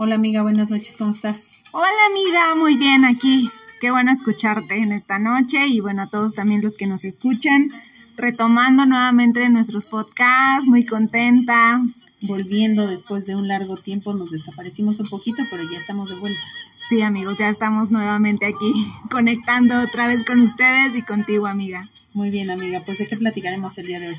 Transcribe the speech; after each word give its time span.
Hola 0.00 0.14
amiga, 0.14 0.42
buenas 0.42 0.70
noches, 0.70 0.96
¿cómo 0.96 1.10
estás? 1.10 1.56
Hola 1.72 1.88
amiga, 2.08 2.54
muy 2.54 2.76
bien 2.76 3.04
aquí. 3.04 3.50
Qué 3.80 3.90
bueno 3.90 4.12
escucharte 4.12 4.76
en 4.76 4.92
esta 4.92 5.18
noche 5.18 5.66
y 5.66 5.80
bueno 5.80 6.02
a 6.02 6.06
todos 6.06 6.34
también 6.34 6.62
los 6.62 6.76
que 6.76 6.86
nos 6.86 7.04
escuchan. 7.04 7.72
Retomando 8.16 8.86
nuevamente 8.86 9.48
nuestros 9.48 9.88
podcasts, 9.88 10.68
muy 10.68 10.86
contenta. 10.86 11.82
Volviendo 12.22 12.86
después 12.86 13.26
de 13.26 13.34
un 13.34 13.48
largo 13.48 13.76
tiempo, 13.76 14.14
nos 14.14 14.30
desaparecimos 14.30 15.00
un 15.00 15.08
poquito, 15.08 15.42
pero 15.50 15.64
ya 15.64 15.80
estamos 15.80 16.08
de 16.10 16.14
vuelta. 16.14 16.40
Sí 16.88 17.02
amigos, 17.02 17.36
ya 17.36 17.48
estamos 17.48 17.90
nuevamente 17.90 18.46
aquí 18.46 18.92
conectando 19.10 19.80
otra 19.80 20.06
vez 20.06 20.24
con 20.24 20.40
ustedes 20.42 20.94
y 20.94 21.02
contigo 21.02 21.48
amiga. 21.48 21.90
Muy 22.14 22.30
bien 22.30 22.52
amiga, 22.52 22.80
pues 22.86 22.98
de 22.98 23.08
qué 23.08 23.16
platicaremos 23.16 23.76
el 23.78 23.86
día 23.88 23.98
de 23.98 24.10
hoy. 24.10 24.16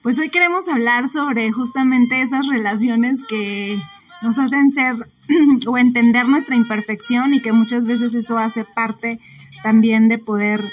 Pues 0.00 0.18
hoy 0.18 0.30
queremos 0.30 0.66
hablar 0.68 1.10
sobre 1.10 1.52
justamente 1.52 2.22
esas 2.22 2.46
relaciones 2.46 3.26
que 3.26 3.78
nos 4.22 4.38
hacen 4.38 4.72
ser 4.72 4.96
o 5.66 5.78
entender 5.78 6.28
nuestra 6.28 6.56
imperfección 6.56 7.34
y 7.34 7.40
que 7.40 7.52
muchas 7.52 7.84
veces 7.84 8.14
eso 8.14 8.38
hace 8.38 8.64
parte 8.64 9.20
también 9.62 10.08
de 10.08 10.18
poder 10.18 10.64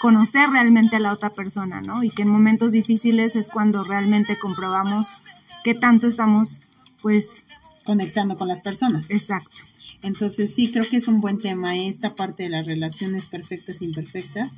conocer 0.00 0.48
realmente 0.50 0.96
a 0.96 1.00
la 1.00 1.12
otra 1.12 1.30
persona, 1.30 1.80
¿no? 1.80 2.02
Y 2.02 2.10
que 2.10 2.22
en 2.22 2.30
momentos 2.30 2.72
difíciles 2.72 3.36
es 3.36 3.48
cuando 3.48 3.84
realmente 3.84 4.38
comprobamos 4.38 5.12
qué 5.64 5.74
tanto 5.74 6.06
estamos, 6.06 6.62
pues... 7.02 7.44
Conectando 7.84 8.36
con 8.36 8.48
las 8.48 8.60
personas. 8.60 9.10
Exacto. 9.10 9.62
Entonces 10.02 10.54
sí, 10.54 10.70
creo 10.70 10.84
que 10.88 10.98
es 10.98 11.08
un 11.08 11.20
buen 11.20 11.38
tema 11.38 11.76
esta 11.76 12.14
parte 12.14 12.44
de 12.44 12.50
las 12.50 12.66
relaciones 12.66 13.26
perfectas 13.26 13.80
e 13.80 13.86
imperfectas. 13.86 14.52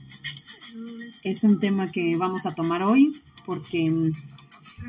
Es 1.23 1.45
un 1.45 1.59
tema 1.59 1.91
que 1.91 2.16
vamos 2.16 2.45
a 2.45 2.55
tomar 2.55 2.83
hoy 2.83 3.21
porque 3.47 3.91
mm, 3.91 4.12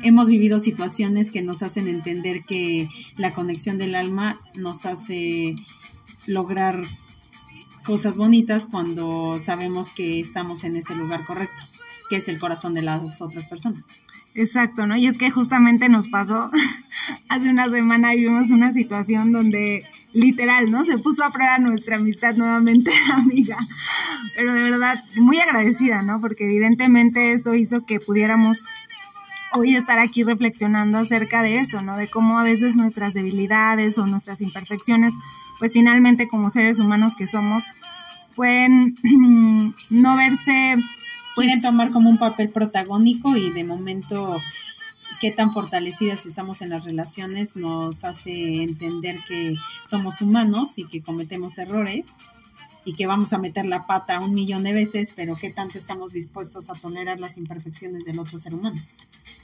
hemos 0.02 0.28
vivido 0.28 0.60
situaciones 0.60 1.30
que 1.30 1.42
nos 1.42 1.62
hacen 1.62 1.88
entender 1.88 2.40
que 2.46 2.88
la 3.16 3.32
conexión 3.32 3.78
del 3.78 3.94
alma 3.94 4.38
nos 4.54 4.86
hace 4.86 5.56
lograr 6.26 6.82
cosas 7.84 8.16
bonitas 8.16 8.66
cuando 8.66 9.38
sabemos 9.38 9.90
que 9.90 10.20
estamos 10.20 10.64
en 10.64 10.76
ese 10.76 10.94
lugar 10.94 11.24
correcto, 11.26 11.62
que 12.08 12.16
es 12.16 12.28
el 12.28 12.38
corazón 12.38 12.74
de 12.74 12.82
las 12.82 13.20
otras 13.20 13.46
personas. 13.46 13.84
Exacto, 14.34 14.86
¿no? 14.86 14.96
Y 14.96 15.06
es 15.06 15.18
que 15.18 15.30
justamente 15.30 15.88
nos 15.88 16.08
pasó, 16.08 16.50
hace 17.28 17.50
una 17.50 17.68
semana 17.68 18.14
vivimos 18.14 18.50
una 18.50 18.72
situación 18.72 19.32
donde 19.32 19.84
literal, 20.14 20.70
¿no? 20.70 20.84
Se 20.86 20.98
puso 20.98 21.24
a 21.24 21.30
prueba 21.30 21.58
nuestra 21.58 21.96
amistad 21.96 22.34
nuevamente, 22.34 22.90
amiga. 23.12 23.58
Pero 24.36 24.52
de 24.54 24.62
verdad, 24.62 25.02
muy 25.16 25.38
agradecida, 25.38 26.02
¿no? 26.02 26.20
Porque 26.20 26.44
evidentemente 26.44 27.32
eso 27.32 27.54
hizo 27.54 27.84
que 27.84 28.00
pudiéramos 28.00 28.64
hoy 29.54 29.76
estar 29.76 29.98
aquí 29.98 30.24
reflexionando 30.24 30.98
acerca 30.98 31.42
de 31.42 31.58
eso, 31.58 31.82
¿no? 31.82 31.96
De 31.96 32.08
cómo 32.08 32.38
a 32.38 32.44
veces 32.44 32.76
nuestras 32.76 33.14
debilidades 33.14 33.98
o 33.98 34.06
nuestras 34.06 34.40
imperfecciones, 34.40 35.14
pues 35.58 35.72
finalmente 35.72 36.28
como 36.28 36.50
seres 36.50 36.78
humanos 36.78 37.14
que 37.14 37.26
somos, 37.26 37.66
pueden 38.34 38.94
no 39.90 40.16
verse... 40.16 40.76
Pues, 41.34 41.46
Quieren 41.46 41.62
tomar 41.62 41.90
como 41.90 42.10
un 42.10 42.18
papel 42.18 42.50
protagónico 42.50 43.36
y 43.36 43.50
de 43.50 43.64
momento 43.64 44.38
qué 45.18 45.30
tan 45.30 45.52
fortalecidas 45.52 46.26
estamos 46.26 46.60
en 46.60 46.70
las 46.70 46.84
relaciones 46.84 47.56
nos 47.56 48.04
hace 48.04 48.62
entender 48.62 49.16
que 49.26 49.54
somos 49.88 50.20
humanos 50.20 50.76
y 50.76 50.84
que 50.84 51.02
cometemos 51.02 51.56
errores 51.56 52.06
y 52.84 52.94
que 52.94 53.06
vamos 53.06 53.32
a 53.32 53.38
meter 53.38 53.66
la 53.66 53.86
pata 53.86 54.20
un 54.20 54.34
millón 54.34 54.64
de 54.64 54.72
veces, 54.72 55.12
pero 55.14 55.36
qué 55.36 55.50
tanto 55.50 55.78
estamos 55.78 56.12
dispuestos 56.12 56.70
a 56.70 56.74
tolerar 56.74 57.20
las 57.20 57.38
imperfecciones 57.38 58.04
del 58.04 58.18
otro 58.18 58.38
ser 58.38 58.54
humano 58.54 58.80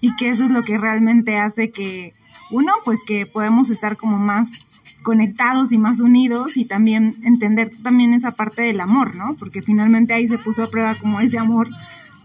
y 0.00 0.14
que 0.16 0.28
eso 0.30 0.44
es 0.44 0.50
lo 0.50 0.62
que 0.62 0.78
realmente 0.78 1.36
hace 1.36 1.70
que, 1.70 2.14
uno, 2.50 2.72
pues 2.84 3.00
que 3.04 3.26
podemos 3.26 3.70
estar 3.70 3.96
como 3.96 4.18
más 4.18 4.64
conectados 5.02 5.72
y 5.72 5.78
más 5.78 6.00
unidos 6.00 6.56
y 6.56 6.64
también 6.64 7.16
entender 7.22 7.70
también 7.82 8.12
esa 8.12 8.32
parte 8.32 8.62
del 8.62 8.80
amor, 8.80 9.14
¿no? 9.14 9.34
Porque 9.38 9.62
finalmente 9.62 10.12
ahí 10.12 10.28
se 10.28 10.38
puso 10.38 10.64
a 10.64 10.68
prueba 10.68 10.94
como 10.94 11.20
ese 11.20 11.38
amor, 11.38 11.68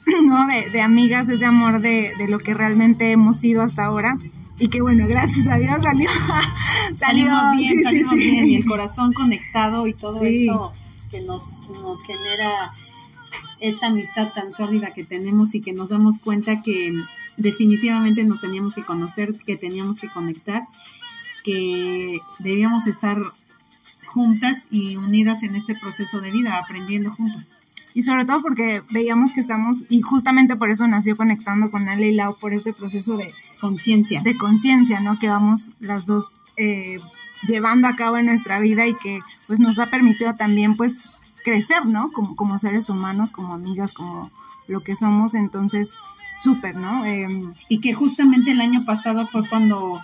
¿no? 0.25 0.47
De, 0.47 0.69
de 0.69 0.81
amigas, 0.81 1.29
ese 1.29 1.45
amor 1.45 1.81
de, 1.81 2.13
de, 2.17 2.27
lo 2.27 2.39
que 2.39 2.53
realmente 2.53 3.11
hemos 3.11 3.37
sido 3.39 3.61
hasta 3.61 3.85
ahora. 3.85 4.17
Y 4.59 4.67
que 4.67 4.81
bueno, 4.81 5.07
gracias 5.07 5.47
a 5.47 5.57
Dios 5.57 5.77
salió, 5.81 6.09
salió 6.95 7.31
bien, 7.57 7.75
sí, 7.75 7.83
salimos 7.83 8.15
sí, 8.15 8.31
bien, 8.31 8.45
y 8.45 8.55
el 8.55 8.65
corazón 8.65 9.11
conectado 9.13 9.87
y 9.87 9.93
todo 9.93 10.23
esto 10.23 10.73
que 11.13 11.21
nos, 11.21 11.43
nos 11.69 12.01
genera 12.03 12.73
esta 13.59 13.87
amistad 13.87 14.33
tan 14.33 14.51
sólida 14.51 14.95
que 14.95 15.03
tenemos 15.03 15.53
y 15.53 15.61
que 15.61 15.71
nos 15.71 15.89
damos 15.89 16.17
cuenta 16.17 16.63
que 16.63 16.91
definitivamente 17.37 18.23
nos 18.23 18.41
teníamos 18.41 18.73
que 18.73 18.83
conocer, 18.83 19.37
que 19.45 19.55
teníamos 19.55 19.99
que 19.99 20.09
conectar, 20.09 20.63
que 21.43 22.19
debíamos 22.39 22.87
estar 22.87 23.21
juntas 24.07 24.63
y 24.71 24.95
unidas 24.95 25.43
en 25.43 25.55
este 25.55 25.75
proceso 25.75 26.19
de 26.19 26.31
vida, 26.31 26.57
aprendiendo 26.57 27.11
juntas. 27.11 27.45
Y 27.93 28.01
sobre 28.01 28.25
todo 28.25 28.41
porque 28.41 28.81
veíamos 28.89 29.33
que 29.33 29.41
estamos, 29.41 29.83
y 29.89 30.01
justamente 30.01 30.55
por 30.55 30.71
eso 30.71 30.87
nació 30.87 31.15
conectando 31.15 31.69
con 31.69 31.87
Ale 31.89 32.07
y 32.07 32.15
Lau, 32.15 32.35
por 32.39 32.53
este 32.53 32.73
proceso 32.73 33.17
de 33.17 33.31
conciencia. 33.61 34.21
De 34.23 34.35
conciencia, 34.35 34.99
¿no? 34.99 35.19
Que 35.19 35.29
vamos 35.29 35.73
las 35.79 36.07
dos 36.07 36.41
eh, 36.57 36.97
llevando 37.47 37.87
a 37.87 37.95
cabo 37.95 38.17
en 38.17 38.25
nuestra 38.25 38.59
vida 38.59 38.87
y 38.87 38.95
que 38.95 39.19
pues 39.53 39.59
nos 39.59 39.77
ha 39.77 39.85
permitido 39.85 40.33
también 40.33 40.75
pues 40.75 41.21
crecer, 41.43 41.85
¿no? 41.85 42.11
Como, 42.11 42.35
como 42.35 42.57
seres 42.57 42.89
humanos, 42.89 43.31
como 43.31 43.53
amigas, 43.53 43.93
como 43.93 44.31
lo 44.67 44.83
que 44.83 44.95
somos. 44.95 45.35
Entonces, 45.35 45.93
súper, 46.41 46.75
¿no? 46.75 47.05
Em, 47.05 47.53
y 47.69 47.79
que 47.79 47.93
justamente 47.93 48.49
el 48.49 48.61
año 48.61 48.83
pasado 48.83 49.27
fue 49.27 49.47
cuando 49.47 50.01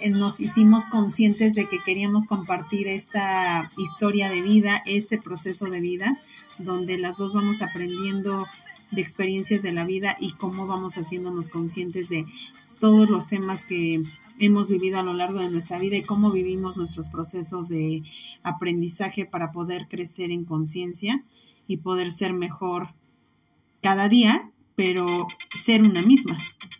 eh, 0.00 0.08
nos 0.08 0.40
hicimos 0.40 0.86
conscientes 0.86 1.52
de 1.52 1.66
que 1.66 1.80
queríamos 1.80 2.26
compartir 2.26 2.88
esta 2.88 3.70
historia 3.76 4.30
de 4.30 4.40
vida, 4.40 4.82
este 4.86 5.18
proceso 5.18 5.66
de 5.66 5.80
vida, 5.80 6.16
donde 6.56 6.96
las 6.96 7.18
dos 7.18 7.34
vamos 7.34 7.60
aprendiendo 7.60 8.46
de 8.90 9.02
experiencias 9.02 9.60
de 9.60 9.72
la 9.72 9.84
vida 9.84 10.16
y 10.18 10.32
cómo 10.32 10.66
vamos 10.66 10.96
haciéndonos 10.96 11.50
conscientes 11.50 12.08
de 12.08 12.24
todos 12.80 13.10
los 13.10 13.26
temas 13.26 13.66
que 13.66 14.02
hemos 14.38 14.70
vivido 14.70 14.98
a 14.98 15.02
lo 15.02 15.12
largo 15.12 15.40
de 15.40 15.50
nuestra 15.50 15.78
vida 15.78 15.96
y 15.96 16.02
cómo 16.02 16.30
vivimos 16.30 16.76
nuestros 16.76 17.08
procesos 17.08 17.68
de 17.68 18.02
aprendizaje 18.42 19.24
para 19.24 19.52
poder 19.52 19.88
crecer 19.88 20.30
en 20.30 20.44
conciencia 20.44 21.24
y 21.66 21.78
poder 21.78 22.12
ser 22.12 22.32
mejor 22.32 22.88
cada 23.80 24.08
día 24.08 24.50
pero 24.78 25.26
ser 25.50 25.82
una 25.82 26.02
misma. 26.02 26.36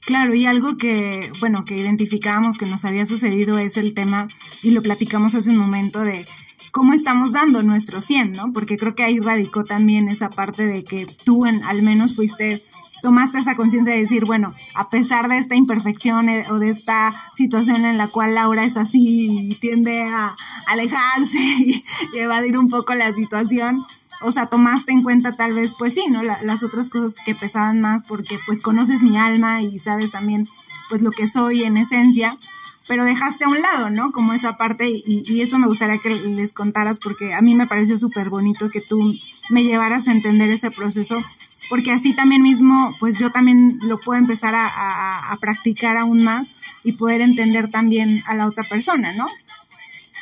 Claro, 0.06 0.32
y 0.32 0.46
algo 0.46 0.76
que, 0.76 1.32
bueno, 1.40 1.64
que 1.64 1.76
identificábamos 1.76 2.56
que 2.56 2.64
nos 2.64 2.84
había 2.84 3.06
sucedido 3.06 3.58
es 3.58 3.76
el 3.76 3.92
tema, 3.92 4.28
y 4.62 4.70
lo 4.70 4.82
platicamos 4.82 5.34
hace 5.34 5.50
un 5.50 5.58
momento, 5.58 5.98
de 6.02 6.24
cómo 6.70 6.92
estamos 6.92 7.32
dando 7.32 7.60
nuestro 7.64 8.00
100, 8.00 8.32
¿no? 8.32 8.52
Porque 8.52 8.76
creo 8.76 8.94
que 8.94 9.02
ahí 9.02 9.18
radicó 9.18 9.64
también 9.64 10.06
esa 10.06 10.30
parte 10.30 10.64
de 10.64 10.84
que 10.84 11.08
tú 11.24 11.44
en, 11.44 11.60
al 11.64 11.82
menos 11.82 12.14
fuiste 12.14 12.62
tomaste 13.02 13.38
esa 13.38 13.56
conciencia 13.56 13.94
de 13.94 14.00
decir, 14.00 14.24
bueno, 14.24 14.54
a 14.74 14.88
pesar 14.88 15.28
de 15.28 15.38
esta 15.38 15.54
imperfección 15.54 16.28
eh, 16.28 16.44
o 16.50 16.58
de 16.58 16.70
esta 16.70 17.12
situación 17.36 17.84
en 17.84 17.96
la 17.96 18.08
cual 18.08 18.34
Laura 18.34 18.64
es 18.64 18.76
así 18.76 19.50
y 19.50 19.54
tiende 19.56 20.02
a 20.02 20.34
alejarse 20.66 21.38
y 21.58 21.84
evadir 22.14 22.58
un 22.58 22.68
poco 22.68 22.94
la 22.94 23.12
situación, 23.14 23.84
o 24.20 24.32
sea, 24.32 24.46
tomaste 24.46 24.92
en 24.92 25.02
cuenta 25.02 25.36
tal 25.36 25.52
vez, 25.52 25.74
pues 25.78 25.94
sí, 25.94 26.04
¿no? 26.10 26.22
las 26.22 26.62
otras 26.62 26.90
cosas 26.90 27.14
que 27.24 27.34
pesaban 27.34 27.80
más 27.80 28.02
porque 28.02 28.38
pues 28.46 28.60
conoces 28.60 29.02
mi 29.02 29.16
alma 29.16 29.62
y 29.62 29.78
sabes 29.78 30.10
también 30.10 30.48
pues 30.88 31.02
lo 31.02 31.10
que 31.10 31.28
soy 31.28 31.62
en 31.62 31.76
esencia, 31.76 32.36
pero 32.88 33.04
dejaste 33.04 33.44
a 33.44 33.48
un 33.48 33.60
lado, 33.60 33.90
¿no? 33.90 34.12
Como 34.12 34.32
esa 34.32 34.56
parte 34.56 34.88
y, 34.88 35.22
y 35.26 35.42
eso 35.42 35.58
me 35.58 35.66
gustaría 35.66 35.98
que 35.98 36.08
les 36.08 36.54
contaras 36.54 36.98
porque 36.98 37.34
a 37.34 37.42
mí 37.42 37.54
me 37.54 37.66
pareció 37.66 37.98
súper 37.98 38.30
bonito 38.30 38.70
que 38.70 38.80
tú 38.80 39.14
me 39.50 39.62
llevaras 39.62 40.08
a 40.08 40.12
entender 40.12 40.50
ese 40.50 40.70
proceso 40.70 41.18
porque 41.68 41.92
así 41.92 42.14
también 42.14 42.42
mismo, 42.42 42.94
pues 42.98 43.18
yo 43.18 43.30
también 43.30 43.78
lo 43.82 44.00
puedo 44.00 44.18
empezar 44.18 44.54
a, 44.56 45.36
practicar 45.40 45.96
aún 45.96 46.24
más 46.24 46.52
y 46.82 46.92
poder 46.92 47.20
entender 47.20 47.70
también 47.70 48.22
a 48.26 48.34
la 48.34 48.46
otra 48.46 48.64
persona, 48.64 49.12
¿no? 49.12 49.26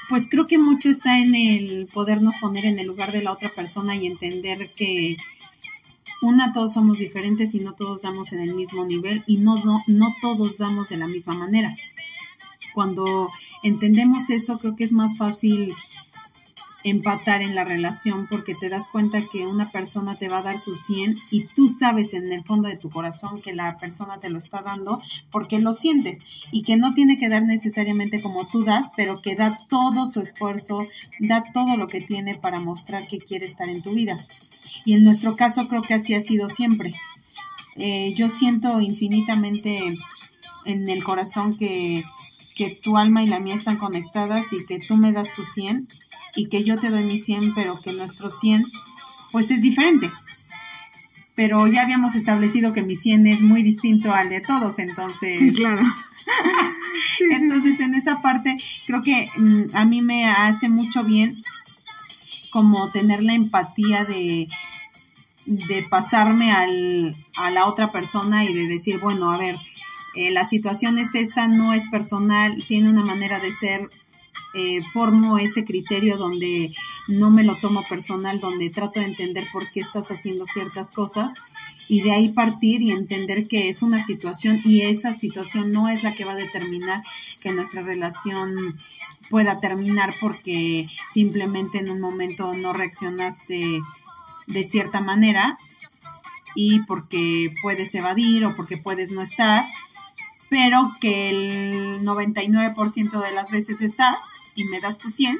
pues 0.08 0.28
creo 0.30 0.46
que 0.46 0.58
mucho 0.58 0.88
está 0.88 1.18
en 1.18 1.34
el 1.34 1.88
podernos 1.92 2.36
poner 2.40 2.64
en 2.64 2.78
el 2.78 2.86
lugar 2.86 3.10
de 3.10 3.22
la 3.22 3.32
otra 3.32 3.48
persona 3.48 3.96
y 3.96 4.06
entender 4.06 4.68
que 4.76 5.16
una, 6.22 6.52
todos 6.52 6.72
somos 6.72 6.98
diferentes 6.98 7.54
y 7.54 7.60
no 7.60 7.72
todos 7.72 8.02
damos 8.02 8.32
en 8.32 8.40
el 8.40 8.54
mismo 8.54 8.84
nivel 8.84 9.22
y 9.26 9.38
no, 9.38 9.56
no, 9.64 9.82
no 9.86 10.14
todos 10.20 10.58
damos 10.58 10.88
de 10.88 10.96
la 10.96 11.06
misma 11.06 11.34
manera. 11.34 11.74
Cuando 12.72 13.28
entendemos 13.62 14.30
eso, 14.30 14.58
creo 14.58 14.76
que 14.76 14.84
es 14.84 14.92
más 14.92 15.16
fácil 15.16 15.74
empatar 16.90 17.42
en 17.42 17.56
la 17.56 17.64
relación 17.64 18.28
porque 18.30 18.54
te 18.54 18.68
das 18.68 18.86
cuenta 18.88 19.20
que 19.20 19.46
una 19.46 19.70
persona 19.70 20.14
te 20.14 20.28
va 20.28 20.38
a 20.38 20.42
dar 20.42 20.60
su 20.60 20.76
100 20.76 21.16
y 21.32 21.46
tú 21.48 21.68
sabes 21.68 22.14
en 22.14 22.32
el 22.32 22.44
fondo 22.44 22.68
de 22.68 22.76
tu 22.76 22.90
corazón 22.90 23.42
que 23.42 23.52
la 23.52 23.76
persona 23.76 24.20
te 24.20 24.30
lo 24.30 24.38
está 24.38 24.62
dando 24.62 25.02
porque 25.30 25.58
lo 25.58 25.74
sientes 25.74 26.20
y 26.52 26.62
que 26.62 26.76
no 26.76 26.94
tiene 26.94 27.18
que 27.18 27.28
dar 27.28 27.42
necesariamente 27.42 28.22
como 28.22 28.46
tú 28.46 28.62
das, 28.62 28.86
pero 28.96 29.20
que 29.20 29.34
da 29.34 29.58
todo 29.68 30.06
su 30.08 30.20
esfuerzo, 30.20 30.78
da 31.18 31.42
todo 31.52 31.76
lo 31.76 31.88
que 31.88 32.00
tiene 32.00 32.36
para 32.36 32.60
mostrar 32.60 33.08
que 33.08 33.18
quiere 33.18 33.46
estar 33.46 33.68
en 33.68 33.82
tu 33.82 33.92
vida. 33.92 34.16
Y 34.84 34.94
en 34.94 35.02
nuestro 35.02 35.34
caso 35.34 35.66
creo 35.68 35.82
que 35.82 35.94
así 35.94 36.14
ha 36.14 36.20
sido 36.20 36.48
siempre. 36.48 36.94
Eh, 37.74 38.14
yo 38.14 38.30
siento 38.30 38.80
infinitamente 38.80 39.96
en 40.64 40.88
el 40.88 41.02
corazón 41.02 41.58
que 41.58 42.04
que 42.56 42.70
tu 42.70 42.96
alma 42.96 43.22
y 43.22 43.26
la 43.26 43.38
mía 43.38 43.54
están 43.54 43.76
conectadas 43.76 44.46
y 44.50 44.64
que 44.64 44.78
tú 44.78 44.96
me 44.96 45.12
das 45.12 45.32
tu 45.34 45.44
100 45.44 45.86
y 46.36 46.48
que 46.48 46.64
yo 46.64 46.78
te 46.78 46.90
doy 46.90 47.04
mi 47.04 47.18
100, 47.18 47.54
pero 47.54 47.80
que 47.80 47.92
nuestro 47.92 48.30
100 48.30 48.64
pues 49.32 49.50
es 49.50 49.62
diferente. 49.62 50.10
Pero 51.34 51.66
ya 51.66 51.82
habíamos 51.82 52.14
establecido 52.14 52.72
que 52.72 52.82
mi 52.82 52.96
100 52.96 53.26
es 53.26 53.42
muy 53.42 53.62
distinto 53.62 54.12
al 54.12 54.28
de 54.28 54.40
todos, 54.40 54.78
entonces... 54.78 55.40
Sí, 55.40 55.52
claro. 55.52 55.82
entonces 57.30 57.78
en 57.80 57.94
esa 57.94 58.20
parte 58.20 58.56
creo 58.86 59.02
que 59.02 59.30
mm, 59.36 59.74
a 59.74 59.84
mí 59.84 60.02
me 60.02 60.26
hace 60.26 60.68
mucho 60.68 61.04
bien 61.04 61.42
como 62.50 62.90
tener 62.90 63.22
la 63.22 63.34
empatía 63.34 64.04
de, 64.04 64.48
de 65.44 65.82
pasarme 65.88 66.52
al, 66.52 67.14
a 67.36 67.50
la 67.50 67.66
otra 67.66 67.90
persona 67.90 68.44
y 68.44 68.54
de 68.54 68.66
decir, 68.66 68.98
bueno, 68.98 69.32
a 69.32 69.38
ver, 69.38 69.56
eh, 70.14 70.30
la 70.30 70.46
situación 70.46 70.98
es 70.98 71.14
esta, 71.14 71.46
no 71.48 71.74
es 71.74 71.86
personal, 71.88 72.56
tiene 72.66 72.88
una 72.88 73.04
manera 73.04 73.38
de 73.38 73.54
ser, 73.56 73.90
eh, 74.56 74.78
formo 74.90 75.38
ese 75.38 75.64
criterio 75.64 76.16
donde 76.16 76.72
no 77.08 77.30
me 77.30 77.44
lo 77.44 77.56
tomo 77.56 77.82
personal, 77.84 78.40
donde 78.40 78.70
trato 78.70 79.00
de 79.00 79.06
entender 79.06 79.46
por 79.52 79.70
qué 79.70 79.80
estás 79.80 80.10
haciendo 80.10 80.46
ciertas 80.46 80.90
cosas 80.90 81.32
y 81.88 82.00
de 82.00 82.12
ahí 82.12 82.30
partir 82.30 82.80
y 82.80 82.90
entender 82.90 83.46
que 83.46 83.68
es 83.68 83.82
una 83.82 84.02
situación 84.02 84.60
y 84.64 84.82
esa 84.82 85.12
situación 85.12 85.72
no 85.72 85.88
es 85.88 86.02
la 86.02 86.14
que 86.14 86.24
va 86.24 86.32
a 86.32 86.36
determinar 86.36 87.02
que 87.42 87.52
nuestra 87.52 87.82
relación 87.82 88.76
pueda 89.30 89.60
terminar 89.60 90.14
porque 90.20 90.88
simplemente 91.12 91.78
en 91.78 91.90
un 91.90 92.00
momento 92.00 92.52
no 92.54 92.72
reaccionaste 92.72 93.80
de 94.46 94.64
cierta 94.64 95.00
manera 95.00 95.58
y 96.54 96.80
porque 96.84 97.52
puedes 97.60 97.94
evadir 97.94 98.46
o 98.46 98.56
porque 98.56 98.78
puedes 98.78 99.12
no 99.12 99.20
estar, 99.20 99.64
pero 100.48 100.90
que 101.00 101.28
el 101.28 102.02
99% 102.04 103.22
de 103.22 103.32
las 103.32 103.50
veces 103.50 103.82
estás 103.82 104.16
y 104.56 104.64
me 104.64 104.80
das 104.80 104.98
tu 104.98 105.10
100 105.10 105.38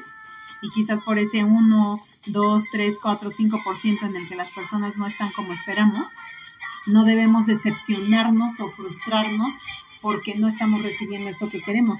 y 0.61 0.69
quizás 0.69 1.01
por 1.03 1.19
ese 1.19 1.43
1, 1.43 2.01
2, 2.27 2.63
3, 2.71 2.99
4, 3.01 3.29
5% 3.29 4.03
en 4.03 4.15
el 4.15 4.27
que 4.27 4.35
las 4.35 4.51
personas 4.51 4.95
no 4.95 5.05
están 5.05 5.31
como 5.31 5.53
esperamos, 5.53 6.07
no 6.85 7.03
debemos 7.03 7.45
decepcionarnos 7.45 8.59
o 8.59 8.69
frustrarnos 8.71 9.49
porque 10.01 10.35
no 10.35 10.47
estamos 10.47 10.83
recibiendo 10.83 11.29
eso 11.29 11.49
que 11.49 11.61
queremos. 11.61 11.99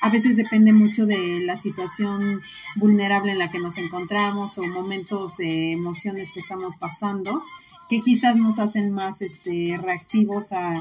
A 0.00 0.10
veces 0.10 0.36
depende 0.36 0.72
mucho 0.72 1.06
de 1.06 1.40
la 1.40 1.56
situación 1.56 2.40
vulnerable 2.76 3.32
en 3.32 3.38
la 3.38 3.50
que 3.50 3.58
nos 3.58 3.78
encontramos 3.78 4.58
o 4.58 4.66
momentos 4.66 5.36
de 5.36 5.72
emociones 5.72 6.32
que 6.32 6.40
estamos 6.40 6.76
pasando 6.76 7.42
que 7.88 8.00
quizás 8.00 8.36
nos 8.36 8.58
hacen 8.58 8.92
más 8.92 9.22
este, 9.22 9.76
reactivos 9.82 10.52
a 10.52 10.74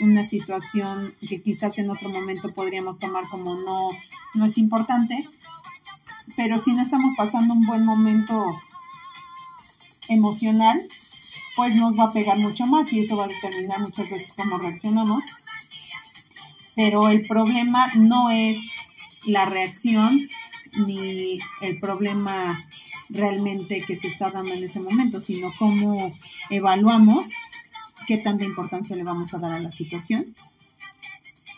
una 0.00 0.24
situación 0.24 1.12
que 1.28 1.40
quizás 1.40 1.78
en 1.78 1.90
otro 1.90 2.08
momento 2.08 2.50
podríamos 2.52 2.98
tomar 2.98 3.28
como 3.28 3.54
no, 3.54 3.90
no 4.34 4.46
es 4.46 4.58
importante. 4.58 5.18
Pero 6.36 6.58
si 6.58 6.72
no 6.72 6.82
estamos 6.82 7.14
pasando 7.16 7.52
un 7.52 7.66
buen 7.66 7.84
momento 7.84 8.46
emocional, 10.08 10.80
pues 11.54 11.76
nos 11.76 11.96
va 11.98 12.04
a 12.04 12.12
pegar 12.12 12.38
mucho 12.38 12.66
más 12.66 12.90
y 12.92 13.00
eso 13.00 13.16
va 13.16 13.24
a 13.24 13.28
determinar 13.28 13.80
muchas 13.80 14.10
veces 14.10 14.32
cómo 14.34 14.56
reaccionamos. 14.56 15.22
Pero 16.76 17.08
el 17.08 17.22
problema 17.22 17.88
no 17.94 18.30
es 18.30 18.68
la 19.26 19.44
reacción 19.44 20.20
ni 20.86 21.38
el 21.60 21.78
problema 21.78 22.60
realmente 23.08 23.82
que 23.86 23.96
se 23.96 24.08
está 24.08 24.30
dando 24.30 24.52
en 24.52 24.64
ese 24.64 24.80
momento, 24.80 25.20
sino 25.20 25.52
cómo 25.58 26.10
evaluamos 26.50 27.28
qué 28.06 28.18
tanta 28.18 28.44
importancia 28.44 28.96
le 28.96 29.04
vamos 29.04 29.34
a 29.34 29.38
dar 29.38 29.52
a 29.52 29.60
la 29.60 29.72
situación 29.72 30.34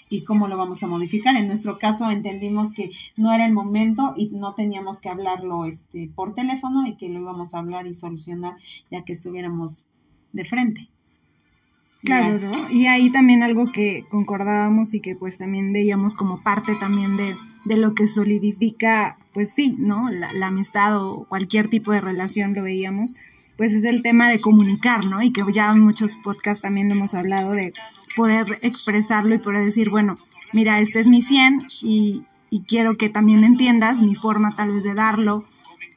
y 0.09 0.23
cómo 0.23 0.49
lo 0.49 0.57
vamos 0.57 0.83
a 0.83 0.87
modificar. 0.87 1.37
En 1.37 1.49
nuestro 1.49 1.79
caso 1.79 2.11
entendimos 2.11 2.73
que 2.73 2.91
no 3.17 3.33
era 3.33 3.47
el 3.47 3.53
momento 3.53 4.15
y 4.17 4.29
no 4.29 4.55
teníamos 4.55 5.01
que 5.01 5.09
hablarlo 5.09 5.65
este, 5.65 6.11
por 6.15 6.35
teléfono 6.35 6.87
y 6.87 6.97
que 6.97 7.09
lo 7.09 7.21
íbamos 7.21 7.55
a 7.55 7.59
hablar 7.59 7.87
y 7.87 7.95
solucionar 7.95 8.57
ya 8.91 9.05
que 9.05 9.13
estuviéramos 9.13 9.87
de 10.33 10.45
frente. 10.45 10.91
Claro, 12.03 12.39
¿no? 12.39 12.71
Y 12.71 12.87
ahí 12.87 13.11
también 13.11 13.43
algo 13.43 13.73
que 13.73 14.05
concordábamos 14.09 14.95
y 14.95 15.01
que 15.01 15.17
pues 15.17 15.39
también 15.39 15.73
veíamos 15.73 16.15
como 16.15 16.41
parte 16.43 16.75
también 16.77 17.17
de, 17.17 17.35
de 17.65 17.77
lo 17.77 17.95
que 17.95 18.07
solidifica, 18.07 19.19
pues 19.33 19.51
sí, 19.51 19.75
¿no? 19.79 20.09
La, 20.11 20.33
la, 20.33 20.49
amistad 20.49 21.03
o 21.03 21.25
cualquier 21.25 21.69
tipo 21.69 21.93
de 21.93 22.01
relación 22.01 22.55
lo 22.55 22.63
veíamos, 22.63 23.15
pues 23.57 23.73
es 23.73 23.85
el 23.85 24.03
tema 24.03 24.29
de 24.29 24.41
comunicar, 24.41 25.07
¿no? 25.07 25.23
Y 25.23 25.33
que 25.33 25.43
ya 25.53 25.71
en 25.71 25.81
muchos 25.81 26.15
podcasts 26.15 26.63
también 26.63 26.89
lo 26.89 26.95
hemos 26.95 27.15
hablado 27.15 27.53
de 27.53 27.73
poder 28.15 28.59
expresarlo 28.63 29.35
y 29.35 29.39
poder 29.39 29.65
decir, 29.65 29.91
bueno, 29.91 30.15
mira, 30.53 30.79
este 30.81 31.01
es 31.01 31.09
mi 31.09 31.23
100 31.23 31.67
y, 31.83 32.25
y 32.51 32.63
quiero 32.63 32.97
que 32.97 33.09
también 33.09 33.43
entiendas 33.43 34.01
mi 34.01 34.15
forma 34.15 34.55
tal 34.55 34.73
vez 34.73 34.85
de 34.85 34.95
darlo 34.95 35.45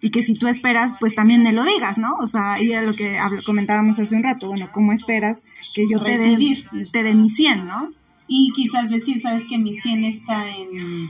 y 0.01 0.11
que 0.11 0.23
si 0.23 0.33
tú 0.33 0.47
esperas, 0.47 0.93
pues 0.99 1.15
también 1.15 1.43
me 1.43 1.51
lo 1.51 1.63
digas, 1.63 1.97
¿no? 1.97 2.15
O 2.21 2.27
sea, 2.27 2.61
y 2.61 2.71
era 2.71 2.85
lo 2.85 2.93
que 2.93 3.17
comentábamos 3.45 3.99
hace 3.99 4.15
un 4.15 4.23
rato, 4.23 4.47
bueno, 4.47 4.69
¿cómo 4.71 4.93
esperas 4.93 5.43
que 5.75 5.87
yo 5.89 6.01
te 6.01 6.17
dé, 6.17 6.63
te 6.91 7.03
dé 7.03 7.13
mi 7.13 7.29
100, 7.29 7.67
¿no? 7.67 7.91
Y 8.27 8.53
quizás 8.55 8.91
decir, 8.91 9.19
sabes 9.19 9.43
que 9.43 9.57
mi 9.57 9.73
100 9.73 10.05
está 10.05 10.47
en, 10.55 11.09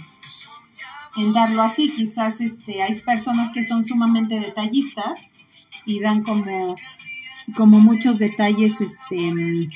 en 1.17 1.33
darlo 1.33 1.61
así, 1.61 1.91
quizás 1.91 2.41
este, 2.41 2.81
hay 2.81 3.01
personas 3.01 3.51
que 3.51 3.65
son 3.65 3.85
sumamente 3.85 4.39
detallistas 4.39 5.19
y 5.85 5.99
dan 5.99 6.23
como, 6.23 6.75
como 7.55 7.79
muchos 7.79 8.17
detalles 8.17 8.81
este, 8.81 9.69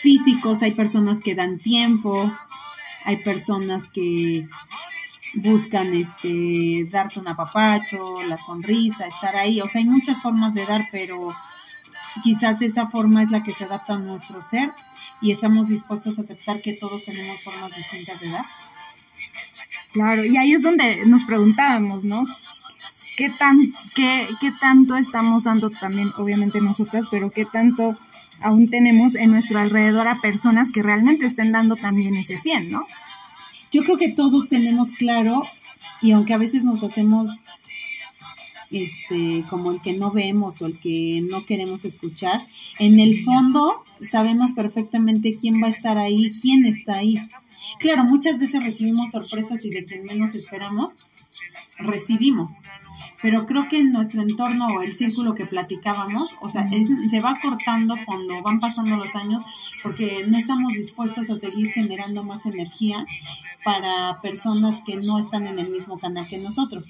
físicos, 0.00 0.62
hay 0.62 0.72
personas 0.72 1.18
que 1.18 1.34
dan 1.34 1.58
tiempo, 1.58 2.32
hay 3.04 3.18
personas 3.18 3.88
que 3.88 4.48
buscan 5.36 5.92
este 5.94 6.86
darte 6.90 7.20
un 7.20 7.28
apapacho, 7.28 7.98
la 8.28 8.36
sonrisa, 8.36 9.06
estar 9.06 9.36
ahí, 9.36 9.60
o 9.60 9.68
sea, 9.68 9.80
hay 9.80 9.86
muchas 9.86 10.20
formas 10.20 10.54
de 10.54 10.66
dar, 10.66 10.86
pero 10.90 11.28
quizás 12.22 12.60
esa 12.62 12.88
forma 12.88 13.22
es 13.22 13.30
la 13.30 13.42
que 13.42 13.52
se 13.52 13.64
adapta 13.64 13.94
a 13.94 13.98
nuestro 13.98 14.40
ser 14.42 14.70
y 15.20 15.30
estamos 15.30 15.68
dispuestos 15.68 16.18
a 16.18 16.22
aceptar 16.22 16.60
que 16.60 16.72
todos 16.72 17.04
tenemos 17.04 17.40
formas 17.42 17.74
distintas 17.76 18.20
de 18.20 18.30
dar. 18.30 18.46
Claro, 19.92 20.24
y 20.24 20.36
ahí 20.36 20.52
es 20.52 20.62
donde 20.62 21.06
nos 21.06 21.24
preguntábamos, 21.24 22.04
¿no? 22.04 22.24
¿Qué, 23.16 23.30
tan, 23.30 23.72
qué, 23.94 24.28
qué 24.40 24.52
tanto 24.52 24.96
estamos 24.96 25.44
dando 25.44 25.70
también, 25.70 26.12
obviamente 26.18 26.60
nosotras, 26.60 27.08
pero 27.10 27.30
qué 27.30 27.46
tanto 27.46 27.98
aún 28.40 28.68
tenemos 28.68 29.14
en 29.14 29.30
nuestro 29.30 29.58
alrededor 29.58 30.08
a 30.08 30.20
personas 30.20 30.70
que 30.70 30.82
realmente 30.82 31.26
estén 31.26 31.52
dando 31.52 31.76
también 31.76 32.14
ese 32.16 32.36
100, 32.36 32.70
¿no? 32.70 32.86
Yo 33.72 33.82
creo 33.82 33.96
que 33.96 34.08
todos 34.08 34.48
tenemos 34.48 34.90
claro, 34.92 35.42
y 36.02 36.12
aunque 36.12 36.34
a 36.34 36.38
veces 36.38 36.64
nos 36.64 36.82
hacemos 36.82 37.40
este, 38.70 39.44
como 39.48 39.72
el 39.72 39.80
que 39.80 39.92
no 39.92 40.10
vemos 40.10 40.60
o 40.60 40.66
el 40.66 40.78
que 40.78 41.22
no 41.28 41.46
queremos 41.46 41.84
escuchar, 41.84 42.40
en 42.78 42.98
el 42.98 43.22
fondo 43.22 43.84
sabemos 44.02 44.52
perfectamente 44.52 45.36
quién 45.40 45.62
va 45.62 45.66
a 45.66 45.70
estar 45.70 45.98
ahí, 45.98 46.30
quién 46.40 46.66
está 46.66 46.98
ahí. 46.98 47.18
Claro, 47.78 48.04
muchas 48.04 48.38
veces 48.38 48.64
recibimos 48.64 49.10
sorpresas 49.10 49.64
y 49.64 49.70
de 49.70 49.84
que 49.84 50.02
menos 50.02 50.34
esperamos, 50.34 50.92
recibimos 51.78 52.52
pero 53.22 53.46
creo 53.46 53.68
que 53.68 53.78
en 53.78 53.92
nuestro 53.92 54.22
entorno 54.22 54.66
o 54.66 54.82
el 54.82 54.94
círculo 54.94 55.34
que 55.34 55.46
platicábamos, 55.46 56.36
o 56.40 56.48
sea, 56.48 56.68
se 57.10 57.20
va 57.20 57.38
cortando 57.40 57.94
cuando 58.04 58.42
van 58.42 58.60
pasando 58.60 58.96
los 58.96 59.14
años 59.16 59.42
porque 59.82 60.24
no 60.26 60.36
estamos 60.36 60.72
dispuestos 60.72 61.30
a 61.30 61.38
seguir 61.38 61.70
generando 61.70 62.22
más 62.24 62.44
energía 62.46 63.06
para 63.64 64.20
personas 64.20 64.80
que 64.84 64.96
no 64.96 65.18
están 65.18 65.46
en 65.46 65.58
el 65.58 65.70
mismo 65.70 65.98
canal 65.98 66.26
que 66.28 66.38
nosotros. 66.38 66.84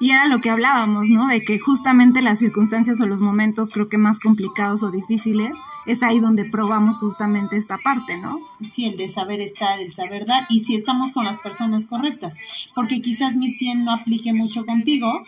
Y 0.00 0.10
era 0.10 0.28
lo 0.28 0.38
que 0.38 0.50
hablábamos, 0.50 1.08
¿no? 1.08 1.28
De 1.28 1.44
que 1.44 1.58
justamente 1.58 2.20
las 2.20 2.40
circunstancias 2.40 3.00
o 3.00 3.06
los 3.06 3.20
momentos 3.20 3.70
creo 3.70 3.88
que 3.88 3.98
más 3.98 4.18
complicados 4.18 4.82
o 4.82 4.90
difíciles 4.90 5.52
es 5.86 6.02
ahí 6.02 6.18
donde 6.18 6.44
probamos 6.50 6.98
justamente 6.98 7.56
esta 7.56 7.78
parte, 7.78 8.18
¿no? 8.18 8.40
Sí, 8.70 8.86
el 8.86 8.96
de 8.96 9.08
saber 9.08 9.40
estar, 9.40 9.78
el 9.78 9.92
saber 9.92 10.26
dar 10.26 10.46
y 10.48 10.60
si 10.60 10.74
estamos 10.74 11.12
con 11.12 11.24
las 11.24 11.38
personas 11.38 11.86
correctas, 11.86 12.34
porque 12.74 13.00
quizás 13.00 13.36
mi 13.36 13.50
100 13.50 13.84
no 13.84 13.92
aplique 13.92 14.32
mucho 14.32 14.66
contigo, 14.66 15.22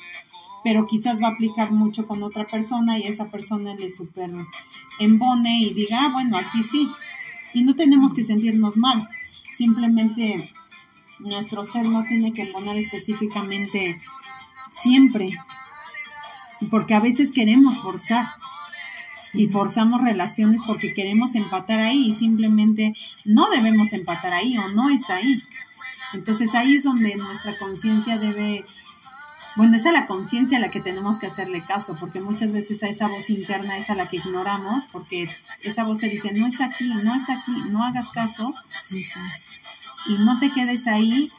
pero 0.64 0.86
quizás 0.86 1.22
va 1.22 1.28
a 1.28 1.32
aplicar 1.32 1.70
mucho 1.70 2.06
con 2.06 2.22
otra 2.24 2.44
persona 2.44 2.98
y 2.98 3.04
esa 3.04 3.30
persona 3.30 3.74
le 3.76 3.90
super 3.90 4.30
embone 4.98 5.60
y 5.60 5.74
diga, 5.74 5.98
ah, 6.00 6.10
bueno, 6.12 6.36
aquí 6.36 6.62
sí. 6.62 6.88
Y 7.54 7.62
no 7.62 7.76
tenemos 7.76 8.12
que 8.12 8.24
sentirnos 8.24 8.76
mal, 8.76 9.08
simplemente 9.56 10.50
nuestro 11.20 11.64
ser 11.64 11.86
no 11.86 12.02
tiene 12.02 12.32
que 12.32 12.42
embonar 12.42 12.76
específicamente 12.76 14.00
siempre, 14.76 15.30
porque 16.70 16.94
a 16.94 17.00
veces 17.00 17.30
queremos 17.30 17.78
forzar. 17.78 18.26
Y 19.34 19.48
forzamos 19.48 20.00
relaciones 20.00 20.62
porque 20.66 20.94
queremos 20.94 21.34
empatar 21.34 21.80
ahí 21.80 22.06
y 22.06 22.14
simplemente 22.14 22.94
no 23.24 23.50
debemos 23.50 23.92
empatar 23.92 24.32
ahí 24.32 24.56
o 24.56 24.68
no 24.68 24.88
es 24.88 25.10
ahí. 25.10 25.36
Entonces 26.14 26.54
ahí 26.54 26.76
es 26.76 26.84
donde 26.84 27.16
nuestra 27.16 27.58
conciencia 27.58 28.16
debe, 28.16 28.64
bueno, 29.56 29.76
es 29.76 29.84
a 29.84 29.92
la 29.92 30.06
conciencia 30.06 30.56
a 30.56 30.60
la 30.60 30.70
que 30.70 30.80
tenemos 30.80 31.18
que 31.18 31.26
hacerle 31.26 31.60
caso, 31.60 31.98
porque 32.00 32.20
muchas 32.20 32.52
veces 32.52 32.82
a 32.82 32.88
esa 32.88 33.08
voz 33.08 33.28
interna 33.28 33.76
es 33.76 33.90
a 33.90 33.94
la 33.94 34.08
que 34.08 34.18
ignoramos, 34.18 34.84
porque 34.86 35.28
esa 35.60 35.84
voz 35.84 35.98
te 35.98 36.08
dice, 36.08 36.32
no 36.32 36.46
es 36.46 36.60
aquí, 36.62 36.88
no 36.88 37.14
es 37.14 37.28
aquí, 37.28 37.52
no 37.68 37.82
hagas 37.82 38.08
caso. 38.12 38.54
y 40.06 40.14
no 40.14 40.38
te 40.38 40.50
quedes 40.50 40.86
ahí 40.86 41.30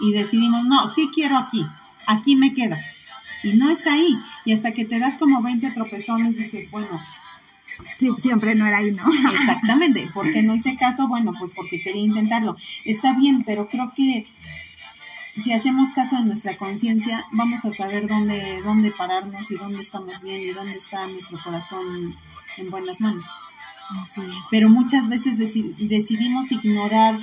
y 0.00 0.12
decidimos, 0.12 0.66
no, 0.66 0.86
sí 0.88 1.08
quiero 1.14 1.38
aquí, 1.38 1.64
aquí 2.06 2.36
me 2.36 2.54
quedo. 2.54 2.76
Y 3.42 3.54
no 3.54 3.70
es 3.70 3.86
ahí. 3.86 4.18
Y 4.44 4.52
hasta 4.52 4.72
que 4.72 4.84
te 4.84 4.98
das 4.98 5.18
como 5.18 5.42
20 5.42 5.70
tropezones, 5.72 6.36
dices, 6.36 6.70
bueno. 6.70 7.00
Sí, 7.98 8.10
siempre 8.18 8.54
no 8.54 8.66
era 8.66 8.78
ahí, 8.78 8.92
¿no? 8.92 9.04
Exactamente. 9.34 10.08
porque 10.12 10.42
no 10.42 10.54
hice 10.54 10.76
caso? 10.76 11.08
Bueno, 11.08 11.32
pues 11.38 11.52
porque 11.54 11.80
quería 11.80 12.02
intentarlo. 12.02 12.56
Está 12.84 13.14
bien, 13.14 13.42
pero 13.44 13.68
creo 13.68 13.92
que 13.94 14.26
si 15.36 15.52
hacemos 15.52 15.90
caso 15.92 16.16
de 16.16 16.24
nuestra 16.24 16.56
conciencia, 16.56 17.24
vamos 17.32 17.64
a 17.64 17.72
saber 17.72 18.06
dónde, 18.06 18.60
dónde 18.62 18.90
pararnos 18.90 19.50
y 19.50 19.56
dónde 19.56 19.80
estamos 19.80 20.20
bien 20.22 20.42
y 20.42 20.50
dónde 20.50 20.74
está 20.74 21.06
nuestro 21.06 21.38
corazón 21.42 22.14
en 22.58 22.70
buenas 22.70 23.00
manos. 23.00 23.24
Pero 24.50 24.68
muchas 24.68 25.08
veces 25.08 25.38
decidimos 25.38 26.52
ignorar 26.52 27.18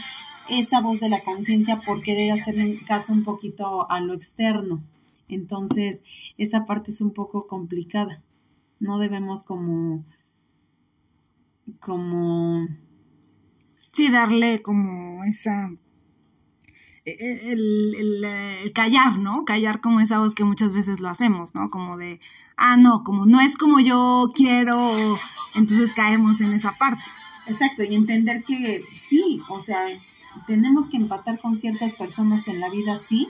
esa 0.52 0.82
voz 0.82 1.00
de 1.00 1.10
la 1.10 1.22
conciencia 1.22 1.82
por 1.86 2.02
querer 2.02 2.32
hacerle 2.32 2.80
caso 2.88 3.14
un 3.14 3.24
poquito 3.24 3.90
a 3.90 4.00
lo 4.00 4.14
externo. 4.14 4.82
Entonces, 5.28 6.02
esa 6.38 6.66
parte 6.66 6.92
es 6.92 7.02
un 7.02 7.14
poco 7.14 7.48
complicada. 7.48 8.22
No 8.80 9.00
debemos 9.00 9.44
como, 9.44 10.04
como... 11.80 12.68
Sí, 13.92 14.10
darle 14.10 14.62
como 14.62 15.24
esa... 15.24 15.72
E, 17.06 17.12
e, 17.12 17.52
el, 17.52 18.24
el, 18.24 18.74
callar, 18.74 19.18
¿no? 19.18 19.46
Callar 19.46 19.82
como 19.82 20.00
esa 20.00 20.20
voz 20.20 20.36
que 20.36 20.44
muchas 20.44 20.74
veces 20.74 21.00
lo 21.00 21.10
hacemos, 21.10 21.56
¿no? 21.56 21.70
Como 21.70 21.98
de, 21.98 22.20
ah, 22.58 22.78
no, 22.78 23.04
como 23.04 23.26
no 23.26 23.42
es 23.42 23.58
como 23.58 23.80
yo 23.80 24.32
quiero, 24.36 25.16
entonces 25.56 25.94
caemos 25.94 26.42
en 26.42 26.54
esa 26.54 26.72
parte. 26.74 27.04
Exacto, 27.48 27.84
y 27.84 27.96
entender 27.96 28.44
que 28.44 28.82
sí, 28.96 29.42
o 29.50 29.60
sea, 29.62 29.86
tenemos 30.48 30.90
que 30.90 30.98
empatar 30.98 31.40
con 31.40 31.58
ciertas 31.58 31.94
personas 31.94 32.48
en 32.48 32.60
la 32.60 32.70
vida, 32.70 32.98
sí, 32.98 33.30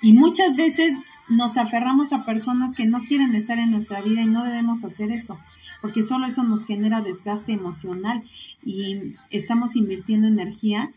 y 0.00 0.12
muchas 0.12 0.56
veces 0.56 0.94
nos 1.28 1.56
aferramos 1.56 2.12
a 2.12 2.24
personas 2.24 2.74
que 2.74 2.86
no 2.86 3.02
quieren 3.04 3.34
estar 3.34 3.58
en 3.58 3.70
nuestra 3.70 4.02
vida 4.02 4.22
y 4.22 4.26
no 4.26 4.44
debemos 4.44 4.84
hacer 4.84 5.10
eso, 5.10 5.38
porque 5.80 6.02
solo 6.02 6.26
eso 6.26 6.42
nos 6.42 6.66
genera 6.66 7.00
desgaste 7.00 7.52
emocional 7.52 8.22
y 8.62 9.16
estamos 9.30 9.76
invirtiendo 9.76 10.26
energía 10.26 10.90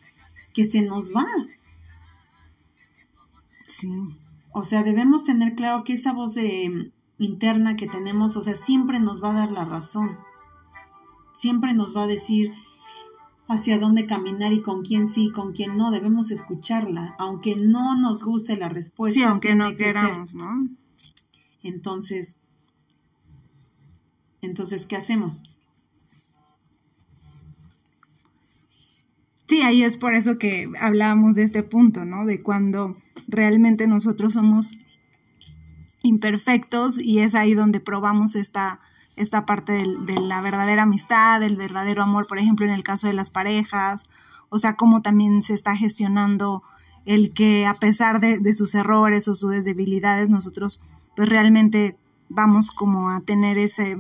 que 0.54 0.66
se 0.66 0.82
nos 0.82 1.14
va. 1.16 1.26
Sí. 3.66 3.90
O 4.52 4.64
sea, 4.64 4.84
debemos 4.84 5.24
tener 5.24 5.56
claro 5.56 5.84
que 5.84 5.94
esa 5.94 6.14
voz 6.14 6.34
de, 6.34 6.92
interna 7.20 7.76
que 7.76 7.88
tenemos, 7.88 8.36
o 8.38 8.42
sea, 8.42 8.56
siempre 8.56 9.00
nos 9.00 9.24
va 9.24 9.32
a 9.32 9.40
dar 9.40 9.52
la 9.52 9.66
razón. 9.66 10.18
Siempre 11.34 11.74
nos 11.74 11.96
va 11.96 12.04
a 12.04 12.08
decir, 12.08 12.54
hacia 13.48 13.80
dónde 13.80 14.06
caminar 14.06 14.54
y 14.54 14.62
con 14.62 14.84
quién 14.84 15.08
sí 15.08 15.26
y 15.26 15.32
con 15.32 15.54
quién 15.54 15.78
no. 15.78 15.92
Debemos 15.92 16.32
escucharla, 16.32 17.16
aunque 17.18 17.56
no 17.56 17.98
nos 18.00 18.24
guste 18.24 18.58
la 18.58 18.70
respuesta. 18.70 19.20
Sí, 19.20 19.24
aunque 19.24 19.56
no 19.56 19.76
queramos, 19.76 20.36
¿no? 20.36 20.68
Entonces, 21.64 22.38
entonces, 24.42 24.86
¿qué 24.86 24.96
hacemos? 24.96 25.42
Sí, 29.48 29.62
ahí 29.62 29.84
es 29.84 29.96
por 29.96 30.14
eso 30.14 30.38
que 30.38 30.70
hablábamos 30.80 31.36
de 31.36 31.44
este 31.44 31.64
punto, 31.64 32.06
¿no? 32.06 32.26
De 32.26 32.42
cuando 32.42 32.98
realmente 33.28 33.88
nosotros 33.88 34.34
somos 34.34 34.78
imperfectos 36.04 37.00
y 37.00 37.20
es 37.20 37.34
ahí 37.34 37.54
donde 37.54 37.80
probamos 37.80 38.36
esta 38.36 38.82
esta 39.18 39.46
parte 39.46 39.74
de, 39.74 40.22
la 40.22 40.42
verdadera 40.42 40.84
amistad, 40.84 41.40
del 41.40 41.58
verdadero 41.58 42.04
amor, 42.04 42.28
por 42.28 42.38
ejemplo, 42.38 42.66
en 42.66 42.72
el 42.72 42.84
caso 42.84 43.08
de 43.08 43.14
las 43.14 43.30
parejas, 43.30 44.10
o 44.50 44.60
sea, 44.60 44.76
cómo 44.76 45.02
también 45.02 45.44
se 45.44 45.54
está 45.54 45.76
gestionando 45.76 46.64
el 47.06 47.34
que 47.34 47.66
a 47.66 47.74
pesar 47.74 48.20
de, 48.20 48.54
sus 48.54 48.76
errores 48.76 49.28
o 49.28 49.36
sus 49.36 49.64
debilidades, 49.64 50.30
nosotros 50.30 50.82
pues 51.16 51.28
realmente 51.28 51.98
vamos 52.30 52.70
como 52.70 53.10
a 53.10 53.22
tener 53.22 53.58
ese, 53.58 53.98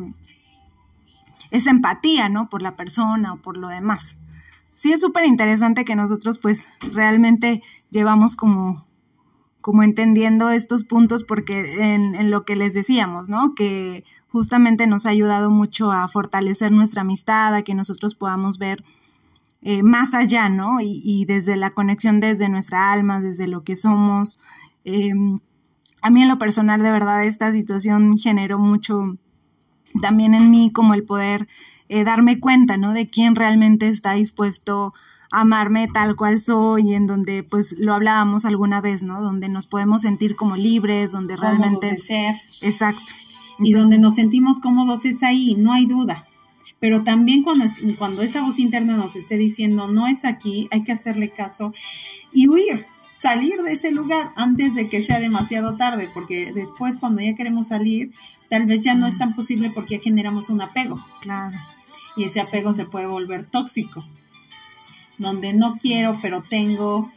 esa 1.49 1.71
empatía, 1.71 2.29
¿no? 2.29 2.49
Por 2.49 2.61
la 2.61 2.75
persona 2.75 3.33
o 3.33 3.37
por 3.37 3.57
lo 3.57 3.69
demás. 3.69 4.17
Sí, 4.75 4.93
es 4.93 5.01
súper 5.01 5.25
interesante 5.25 5.83
que 5.83 5.95
nosotros 5.95 6.37
pues 6.37 6.67
realmente 6.91 7.63
llevamos 7.89 8.35
como, 8.35 8.85
como 9.61 9.81
entendiendo 9.81 10.51
estos 10.51 10.83
puntos 10.83 11.23
porque 11.23 11.93
en, 11.93 12.13
en 12.13 12.29
lo 12.29 12.45
que 12.45 12.55
les 12.55 12.73
decíamos, 12.73 13.29
¿no? 13.29 13.55
Que 13.55 14.03
justamente 14.29 14.87
nos 14.87 15.05
ha 15.05 15.09
ayudado 15.09 15.49
mucho 15.49 15.91
a 15.91 16.07
fortalecer 16.07 16.71
nuestra 16.71 17.01
amistad, 17.01 17.53
a 17.55 17.61
que 17.61 17.73
nosotros 17.73 18.15
podamos 18.15 18.57
ver 18.57 18.83
eh, 19.61 19.83
más 19.83 20.13
allá, 20.13 20.49
¿no? 20.49 20.79
Y, 20.81 21.25
desde 21.25 21.55
la 21.55 21.71
conexión 21.71 22.19
desde 22.19 22.47
nuestra 22.47 22.91
alma, 22.91 23.19
desde 23.19 23.47
lo 23.47 23.63
que 23.63 23.75
somos. 23.75 24.39
Em, 24.83 25.39
a 26.01 26.09
mí 26.09 26.21
en 26.21 26.29
lo 26.29 26.37
personal, 26.37 26.81
de 26.81 26.91
verdad, 26.91 27.25
esta 27.25 27.51
situación 27.51 28.17
generó 28.17 28.59
mucho 28.59 29.17
también 30.01 30.35
en 30.35 30.51
mí 30.51 30.71
como 30.71 30.93
el 30.93 31.03
poder 31.03 31.47
eh, 31.89 32.03
darme 32.03 32.39
cuenta, 32.39 32.77
¿no? 32.77 32.93
De 32.93 33.09
quién 33.09 33.35
realmente 33.35 33.87
está 33.87 34.13
dispuesto 34.13 34.93
a 35.31 35.41
amarme 35.41 35.87
tal 35.91 36.15
cual 36.15 36.39
soy, 36.39 36.93
en 36.93 37.07
donde 37.07 37.43
pues 37.43 37.75
lo 37.79 37.93
hablábamos 37.93 38.45
alguna 38.45 38.79
vez, 38.79 39.03
¿no? 39.03 39.21
Donde 39.21 39.49
nos 39.49 39.65
podemos 39.65 40.03
sentir 40.03 40.35
como 40.35 40.55
libres, 40.55 41.11
donde 41.11 41.35
realmente... 41.35 41.97
ser. 41.97 42.35
Exacto 42.61 43.13
y 43.59 43.73
donde 43.73 43.97
nos 43.97 44.15
sentimos 44.15 44.59
cómodos 44.59 45.05
es 45.05 45.23
ahí, 45.23 45.55
no 45.55 45.73
hay 45.73 45.85
duda. 45.85 46.27
Pero 46.79 47.03
también 47.03 47.43
cuando, 47.43 47.65
cuando 47.97 48.21
esa 48.21 48.41
voz 48.41 48.59
interna 48.59 48.97
nos 48.97 49.15
esté 49.15 49.37
diciendo 49.37 49.87
no 49.87 50.07
es 50.07 50.25
aquí, 50.25 50.67
hay 50.71 50.83
que 50.83 50.91
hacerle 50.91 51.31
caso 51.31 51.73
y 52.31 52.47
huir, 52.47 52.85
salir 53.17 53.61
de 53.63 53.73
ese 53.73 53.91
lugar 53.91 54.31
antes 54.35 54.75
de 54.75 54.87
que 54.87 55.03
sea 55.03 55.19
demasiado 55.19 55.75
tarde, 55.75 56.07
porque 56.13 56.51
después 56.53 56.97
cuando 56.97 57.21
ya 57.21 57.33
queremos 57.33 57.67
salir, 57.67 58.13
tal 58.49 58.65
vez 58.65 58.83
ya 58.83 58.95
no 58.95 59.07
es 59.07 59.17
tan 59.17 59.35
posible 59.35 59.71
porque 59.71 59.97
ya 59.97 60.03
generamos 60.03 60.49
un 60.49 60.61
apego. 60.61 60.99
Claro. 61.21 61.55
Y 62.15 62.25
ese 62.25 62.41
apego 62.41 62.73
se 62.73 62.85
puede 62.85 63.07
volver 63.07 63.45
tóxico, 63.45 64.05
donde 65.17 65.53
no 65.53 65.73
quiero, 65.81 66.17
pero 66.21 66.41
tengo, 66.41 67.11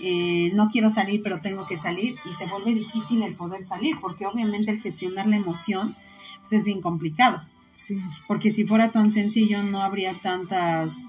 eh, 0.00 0.50
no 0.54 0.70
quiero 0.70 0.90
salir, 0.90 1.22
pero 1.22 1.40
tengo 1.40 1.66
que 1.66 1.76
salir 1.76 2.14
y 2.24 2.32
se 2.32 2.46
vuelve 2.46 2.74
difícil 2.74 3.22
el 3.22 3.34
poder 3.34 3.64
salir, 3.64 3.96
porque 4.00 4.26
obviamente 4.26 4.70
el 4.70 4.80
gestionar 4.80 5.26
la 5.26 5.36
emoción 5.36 5.94
pues 6.40 6.52
es 6.52 6.64
bien 6.64 6.80
complicado. 6.80 7.42
Sí. 7.72 7.98
Porque 8.26 8.50
si 8.50 8.66
fuera 8.66 8.92
tan 8.92 9.10
sencillo 9.10 9.62
no 9.62 9.82
habría 9.82 10.14
tantas... 10.14 11.02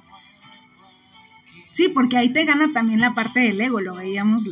Sí, 1.72 1.90
porque 1.90 2.18
ahí 2.18 2.32
te 2.32 2.46
gana 2.46 2.72
también 2.72 3.02
la 3.02 3.14
parte 3.14 3.42
del 3.42 3.60
ego, 3.60 3.82
lo 3.82 3.96
veíamos 3.96 4.46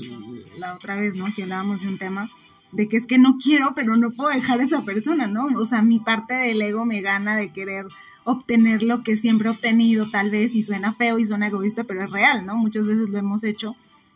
la 0.57 0.75
otra 0.75 0.95
vez, 0.95 1.15
¿no? 1.15 1.33
Que 1.33 1.43
hablábamos 1.43 1.81
de 1.81 1.87
un 1.87 1.97
tema 1.97 2.29
de 2.73 2.89
que 2.89 2.97
es 2.97 3.05
que 3.05 3.19
no 3.19 3.37
quiero, 3.37 3.73
pero 3.75 3.95
no 3.95 4.11
puedo 4.11 4.31
dejar 4.31 4.59
a 4.59 4.63
esa 4.63 4.83
persona, 4.83 5.27
¿no? 5.27 5.45
O 5.57 5.65
sea, 5.65 5.81
mi 5.81 5.99
parte 5.99 6.33
del 6.33 6.61
ego 6.61 6.85
me 6.85 7.01
gana 7.01 7.35
de 7.35 7.53
querer 7.53 7.85
obtener 8.25 8.83
lo 8.83 9.03
que 9.03 9.15
siempre 9.15 9.47
he 9.47 9.51
obtenido, 9.51 10.09
tal 10.09 10.29
vez, 10.31 10.55
y 10.55 10.63
suena 10.63 10.93
feo 10.93 11.19
y 11.19 11.25
suena 11.25 11.47
egoísta, 11.47 11.83
pero 11.83 12.03
es 12.03 12.11
real, 12.11 12.45
¿no? 12.45 12.55
Muchas 12.55 12.85
veces 12.85 13.09
lo 13.09 13.17
hemos 13.17 13.43
hecho 13.43 13.75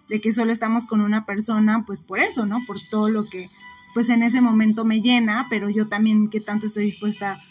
de 0.10 0.22
que 0.22 0.34
solo 0.34 0.54
estamos 0.54 0.88
con 0.88 1.02
una 1.02 1.26
persona, 1.26 1.84
pues 1.86 2.02
por 2.02 2.20
eso, 2.20 2.46
¿no? 2.46 2.60
Por 2.66 2.78
todo 2.90 3.10
lo 3.10 3.26
que 3.26 3.50
pues 3.94 4.10
en 4.10 4.22
ese 4.22 4.42
momento 4.42 4.86
me 4.86 5.02
llena, 5.02 5.48
pero 5.50 5.70
yo 5.70 5.88
también 5.88 6.30
que 6.30 6.40
tanto 6.40 6.68
estoy 6.68 6.86
dispuesta 6.86 7.42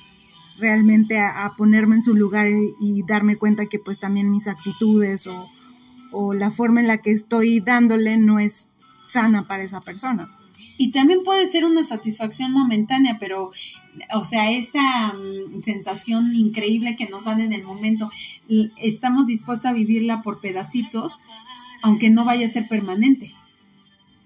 realmente 0.58 1.18
a, 1.18 1.52
ponerme 1.56 1.96
en 1.96 2.02
su 2.02 2.14
lugar 2.14 2.46
y, 2.80 3.02
darme 3.02 3.36
cuenta 3.36 3.66
que 3.66 3.78
pues 3.78 3.98
también 3.98 4.30
mis 4.30 4.46
actitudes 4.46 5.26
o, 5.26 5.48
o 6.12 6.34
la 6.34 6.50
forma 6.50 6.80
en 6.80 6.86
la 6.86 6.98
que 6.98 7.10
estoy 7.10 7.60
dándole 7.60 8.16
no 8.16 8.38
es 8.38 8.70
sana 9.04 9.42
para 9.42 9.64
esa 9.64 9.80
persona. 9.80 10.30
Y 10.78 10.92
también 10.92 11.24
puede 11.24 11.46
ser 11.46 11.64
una 11.64 11.84
satisfacción 11.84 12.52
momentánea, 12.52 13.18
pero, 13.18 13.50
o 14.14 14.24
sea, 14.24 14.50
esa 14.50 15.12
mm, 15.14 15.62
sensación 15.62 16.34
increíble 16.34 16.96
que 16.96 17.08
nos 17.08 17.24
dan 17.24 17.40
en 17.40 17.52
el 17.52 17.64
momento, 17.64 18.10
estamos 18.80 19.26
dispuestos 19.26 19.66
a 19.66 19.72
vivirla 19.72 20.22
por 20.22 20.40
pedacitos 20.40 21.18
aunque 21.82 22.10
no 22.10 22.24
vaya 22.24 22.46
a 22.46 22.50
ser 22.50 22.68
permanente. 22.68 23.32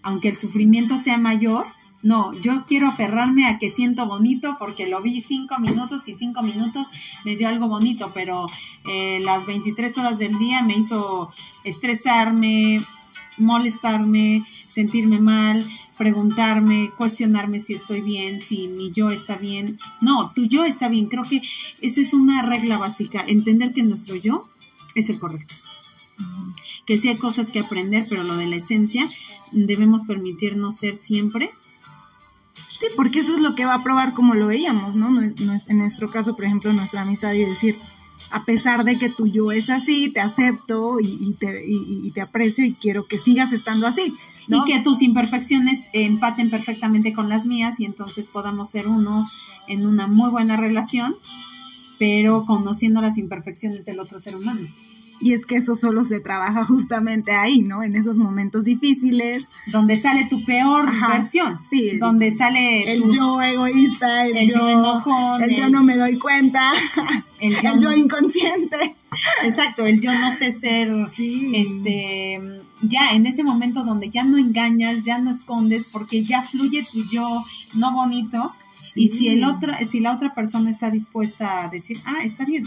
Aunque 0.03 0.29
el 0.29 0.37
sufrimiento 0.37 0.99
sea 0.99 1.19
mayor, 1.19 1.67
no, 2.03 2.33
yo 2.41 2.65
quiero 2.67 2.89
aferrarme 2.89 3.47
a 3.47 3.59
que 3.59 3.71
siento 3.71 4.07
bonito 4.07 4.57
porque 4.59 4.89
lo 4.89 5.03
vi 5.03 5.21
cinco 5.21 5.59
minutos 5.59 6.09
y 6.09 6.15
cinco 6.15 6.41
minutos 6.43 6.87
me 7.25 7.37
dio 7.37 7.49
algo 7.49 7.69
bonito, 7.69 8.11
pero 8.15 8.47
eh, 8.89 9.21
las 9.23 9.45
23 9.45 9.99
horas 9.99 10.19
del 10.19 10.39
día 10.39 10.63
me 10.63 10.79
hizo 10.79 11.31
estresarme, 11.63 12.79
molestarme, 13.37 14.47
sentirme 14.69 15.19
mal, 15.21 15.63
preguntarme, 15.99 16.91
cuestionarme 16.97 17.61
si 17.61 17.75
estoy 17.75 18.01
bien, 18.01 18.41
si 18.41 18.69
mi 18.69 18.91
yo 18.93 19.11
está 19.11 19.37
bien. 19.37 19.79
No, 20.01 20.33
tu 20.33 20.47
yo 20.47 20.65
está 20.65 20.89
bien. 20.89 21.07
Creo 21.07 21.25
que 21.25 21.43
esa 21.83 22.01
es 22.01 22.15
una 22.15 22.41
regla 22.41 22.79
básica, 22.79 23.23
entender 23.27 23.75
que 23.75 23.83
nuestro 23.83 24.17
yo 24.17 24.49
es 24.95 25.11
el 25.11 25.19
correcto 25.19 25.55
que 26.91 26.97
sí 26.97 27.09
hay 27.09 27.19
cosas 27.19 27.51
que 27.51 27.61
aprender, 27.61 28.07
pero 28.09 28.25
lo 28.25 28.37
de 28.37 28.49
la 28.49 28.57
esencia 28.57 29.09
debemos 29.53 30.03
permitirnos 30.03 30.77
ser 30.77 30.97
siempre. 30.97 31.49
Sí, 32.53 32.87
porque 32.97 33.21
eso 33.21 33.37
es 33.37 33.41
lo 33.41 33.55
que 33.55 33.65
va 33.65 33.75
a 33.75 33.85
probar 33.85 34.13
como 34.13 34.35
lo 34.35 34.49
veíamos, 34.49 34.97
¿no? 34.97 35.23
En 35.23 35.79
nuestro 35.79 36.11
caso, 36.11 36.35
por 36.35 36.47
ejemplo, 36.47 36.73
nuestra 36.73 37.03
amistad 37.03 37.33
y 37.35 37.45
decir, 37.45 37.79
a 38.33 38.45
pesar 38.45 38.83
de 38.83 38.99
que 38.99 39.09
tu 39.09 39.29
yo 39.29 39.53
es 39.53 39.71
así, 39.71 40.13
te 40.13 40.19
acepto 40.19 40.99
y, 41.01 41.33
te, 41.35 41.63
y, 41.65 42.11
te, 42.11 42.23
aprecio 42.23 42.65
y 42.65 42.73
quiero 42.73 43.05
que 43.05 43.19
sigas 43.19 43.53
estando 43.53 43.87
así. 43.87 44.13
Y 44.49 44.65
que 44.65 44.81
tus 44.81 45.01
imperfecciones 45.01 45.85
empaten 45.93 46.51
perfectamente 46.51 47.13
con 47.13 47.29
las 47.29 47.47
mías 47.47 47.79
y 47.79 47.85
entonces 47.85 48.27
podamos 48.27 48.69
ser 48.69 48.89
uno 48.89 49.27
en 49.69 49.87
una 49.87 50.09
muy 50.09 50.29
buena 50.29 50.57
relación, 50.57 51.15
pero 52.01 52.45
conociendo 52.47 53.01
las 53.01 53.17
imperfecciones 53.17 53.85
del 53.85 54.01
otro 54.01 54.19
ser 54.19 54.35
humano. 54.35 54.67
Y 55.21 55.35
es 55.35 55.45
que 55.45 55.57
eso 55.57 55.75
solo 55.75 56.07
se 56.07 56.21
trabaja 56.21 56.65
justamente 56.65 57.33
ahí, 57.33 57.61
¿no? 57.61 57.83
En 57.83 57.95
esos 57.95 58.17
momentos 58.17 58.65
difíciles. 58.65 59.45
Donde 59.67 59.99
sale 59.99 60.27
tu 60.31 60.45
peor 60.45 60.91
versión. 61.09 61.61
Sí. 61.69 61.99
Donde 61.99 62.31
sale 62.35 62.91
el 62.91 63.03
yo 63.11 63.43
egoísta, 63.43 64.27
el, 64.27 64.49
yo, 64.51 64.69
enojón, 64.69 65.43
el, 65.43 65.55
yo 65.55 65.69
no 65.69 65.83
me 65.83 65.97
doy 65.97 66.19
cuenta, 66.19 66.73
el 67.41 67.55
yo, 67.79 67.93
inconsciente. 67.93 68.97
Exacto, 69.45 69.85
el 69.87 70.01
yo 70.01 70.13
no 70.13 70.31
sé 70.33 70.53
ser, 70.53 70.89
sí. 71.15 71.53
este, 71.55 72.41
ya 72.83 73.11
en 73.13 73.27
ese 73.27 73.43
momento 73.43 73.85
donde 73.85 74.09
ya 74.09 74.25
no 74.25 74.39
engañas, 74.39 75.05
ya 75.05 75.19
no 75.19 75.31
escondes, 75.31 75.89
porque 75.93 76.23
ya 76.23 76.43
fluye 76.43 76.85
tu 76.91 77.05
yo 77.11 77.45
no 77.75 77.93
bonito. 77.93 78.55
Y 78.95 79.09
si 79.09 79.29
el 79.29 79.45
otro, 79.45 79.73
si 79.87 80.01
la 80.01 80.13
otra 80.13 80.35
persona 80.35 80.71
está 80.71 80.91
dispuesta 80.91 81.65
a 81.65 81.69
decir, 81.69 81.99
ah, 82.07 82.25
está 82.25 82.45
bien, 82.45 82.65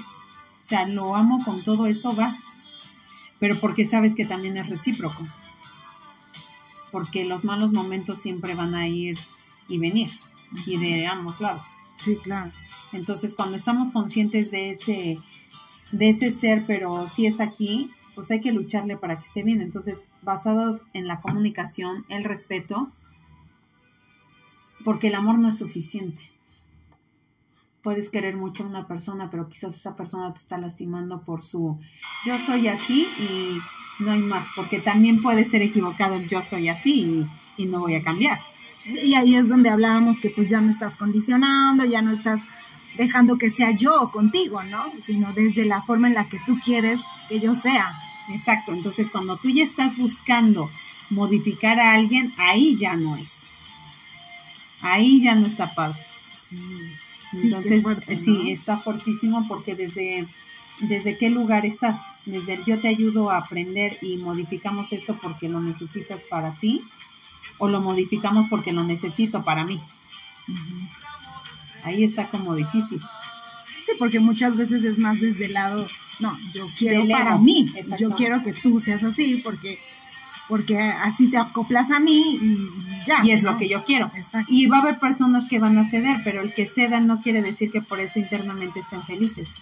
o 0.63 0.65
sea, 0.65 0.87
lo 0.87 1.13
amo 1.13 1.43
con 1.43 1.61
todo 1.61 1.87
esto, 1.87 2.15
va. 2.15 2.33
Pero 3.37 3.57
porque 3.59 3.85
sabes 3.85 4.15
que 4.15 4.25
también 4.25 4.55
es 4.55 4.69
recíproco. 4.69 5.27
Porque 6.89 7.25
los 7.25 7.43
malos 7.43 7.73
momentos 7.73 8.19
siempre 8.19 8.55
van 8.55 8.73
a 8.73 8.87
ir 8.87 9.17
y 9.67 9.77
venir. 9.77 10.09
Y 10.65 10.77
de 10.77 11.05
ambos 11.05 11.41
lados. 11.41 11.67
Sí, 11.97 12.15
claro. 12.23 12.49
Entonces, 12.93 13.33
cuando 13.33 13.57
estamos 13.57 13.91
conscientes 13.91 14.51
de 14.51 14.69
ese, 14.69 15.17
de 15.91 16.09
ese 16.09 16.31
ser, 16.31 16.65
pero 16.65 17.09
si 17.09 17.25
es 17.25 17.41
aquí, 17.41 17.91
pues 18.15 18.31
hay 18.31 18.39
que 18.39 18.53
lucharle 18.53 18.95
para 18.95 19.19
que 19.19 19.25
esté 19.25 19.43
bien. 19.43 19.59
Entonces, 19.59 19.99
basados 20.21 20.83
en 20.93 21.07
la 21.07 21.19
comunicación, 21.19 22.05
el 22.07 22.23
respeto, 22.23 22.87
porque 24.85 25.07
el 25.07 25.15
amor 25.15 25.39
no 25.39 25.49
es 25.49 25.57
suficiente 25.57 26.32
puedes 27.83 28.09
querer 28.09 28.35
mucho 28.37 28.63
a 28.63 28.67
una 28.67 28.87
persona, 28.87 29.29
pero 29.29 29.49
quizás 29.49 29.75
esa 29.75 29.95
persona 29.95 30.33
te 30.33 30.39
está 30.39 30.57
lastimando 30.57 31.23
por 31.23 31.43
su 31.43 31.79
yo 32.25 32.39
soy 32.39 32.69
así 32.69 33.07
y 33.19 33.59
no 34.01 34.11
hay 34.11 34.21
más, 34.21 34.47
porque 34.55 34.79
también 34.79 35.21
puede 35.21 35.45
ser 35.45 35.61
equivocado 35.61 36.15
el 36.15 36.27
yo 36.27 36.41
soy 36.41 36.69
así 36.69 37.27
y, 37.57 37.65
no 37.65 37.81
voy 37.81 37.95
a 37.95 38.03
cambiar. 38.03 38.39
Y 38.85 39.13
ahí 39.13 39.35
es 39.35 39.49
donde 39.49 39.69
hablábamos 39.69 40.19
que 40.19 40.29
pues 40.29 40.47
ya 40.47 40.59
no 40.59 40.71
estás 40.71 40.97
condicionando, 40.97 41.85
ya 41.85 42.01
no 42.01 42.11
estás 42.11 42.41
dejando 42.97 43.37
que 43.37 43.51
sea 43.51 43.71
yo 43.71 44.09
contigo, 44.11 44.63
¿no? 44.63 44.83
Sino 45.05 45.31
desde 45.33 45.65
la 45.65 45.81
forma 45.81 46.07
en 46.07 46.15
la 46.15 46.27
que 46.27 46.39
tú 46.45 46.57
quieres 46.63 47.01
que 47.29 47.39
yo 47.39 47.55
sea. 47.55 47.93
Exacto, 48.29 48.73
entonces 48.73 49.09
cuando 49.09 49.37
tú 49.37 49.49
ya 49.49 49.63
estás 49.63 49.97
buscando 49.97 50.69
modificar 51.09 51.79
a 51.79 51.93
alguien, 51.93 52.33
ahí 52.37 52.75
ya 52.75 52.95
no 52.95 53.15
es. 53.17 53.39
Ahí 54.81 55.21
ya 55.21 55.35
no 55.35 55.47
está 55.47 55.73
padre. 55.73 55.99
Sí. 56.41 56.57
Entonces, 57.33 57.83
sí, 58.23 58.51
está 58.51 58.77
fuertísimo 58.77 59.47
porque 59.47 59.75
desde, 59.75 60.27
desde 60.81 61.17
qué 61.17 61.29
lugar 61.29 61.65
estás, 61.65 61.99
desde 62.25 62.53
el 62.53 62.65
yo 62.65 62.79
te 62.79 62.87
ayudo 62.87 63.31
a 63.31 63.37
aprender 63.37 63.97
y 64.01 64.17
modificamos 64.17 64.93
esto 64.93 65.17
porque 65.21 65.49
lo 65.49 65.59
necesitas 65.59 66.25
para 66.25 66.53
ti 66.53 66.81
o 67.57 67.67
lo 67.67 67.81
modificamos 67.81 68.47
porque 68.49 68.73
lo 68.73 68.83
necesito 68.83 69.43
para 69.43 69.65
mí. 69.65 69.81
Ahí 71.83 72.03
está 72.03 72.27
como 72.29 72.55
difícil. 72.55 72.99
Sí, 73.85 73.91
porque 73.99 74.19
muchas 74.19 74.55
veces 74.55 74.83
es 74.83 74.97
más 74.97 75.19
desde 75.19 75.45
el 75.45 75.53
lado, 75.53 75.85
no, 76.19 76.37
yo 76.53 76.67
quiero 76.77 77.07
para 77.07 77.37
mí, 77.37 77.71
yo 77.99 78.11
quiero 78.11 78.43
que 78.43 78.53
tú 78.53 78.79
seas 78.79 79.03
así 79.03 79.37
porque 79.37 79.79
porque 80.47 80.79
así 80.79 81.27
te 81.29 81.37
acoplas 81.37 81.91
a 81.91 81.99
mí 81.99 82.37
y 82.41 82.69
ya. 83.05 83.23
Y 83.23 83.31
es 83.31 83.43
lo 83.43 83.57
que 83.57 83.67
yo 83.67 83.83
quiero. 83.83 84.11
Y 84.47 84.67
va 84.67 84.77
a 84.77 84.81
haber 84.81 84.99
personas 84.99 85.47
que 85.47 85.59
van 85.59 85.77
a 85.77 85.85
ceder, 85.85 86.21
pero 86.23 86.41
el 86.41 86.53
que 86.53 86.65
cedan 86.65 87.07
no 87.07 87.21
quiere 87.21 87.41
decir 87.41 87.71
que 87.71 87.81
por 87.81 87.99
eso 87.99 88.19
internamente 88.19 88.79
estén 88.79 89.03
felices 89.03 89.53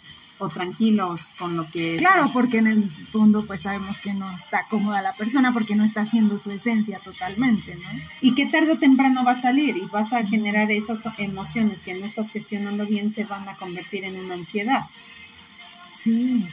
o 0.41 0.49
tranquilos 0.49 1.33
con 1.37 1.55
lo 1.55 1.69
que... 1.69 1.97
Claro, 1.97 2.31
porque 2.33 2.57
en 2.57 2.67
el 2.67 2.89
fondo 3.11 3.45
pues 3.45 3.61
sabemos 3.61 3.99
que 3.99 4.13
no 4.15 4.29
está 4.35 4.65
cómoda 4.69 5.01
la 5.01 5.13
persona 5.13 5.53
porque 5.53 5.75
no 5.75 5.83
está 5.83 6.01
haciendo 6.01 6.39
su 6.39 6.49
esencia 6.49 6.99
totalmente, 6.99 7.75
¿no? 7.75 7.89
Y 8.21 8.33
que 8.33 8.47
tarde 8.47 8.71
o 8.71 8.79
temprano 8.79 9.23
va 9.23 9.33
a 9.33 9.41
salir 9.41 9.77
y 9.77 9.85
vas 9.91 10.11
a 10.13 10.25
generar 10.25 10.71
esas 10.71 10.99
emociones 11.19 11.81
que 11.81 11.93
no 11.93 12.05
estás 12.05 12.31
gestionando 12.31 12.87
bien, 12.87 13.11
se 13.11 13.23
van 13.23 13.47
a 13.47 13.55
convertir 13.55 14.03
en 14.03 14.19
una 14.19 14.33
ansiedad. 14.33 14.81
Sí. 15.95 16.45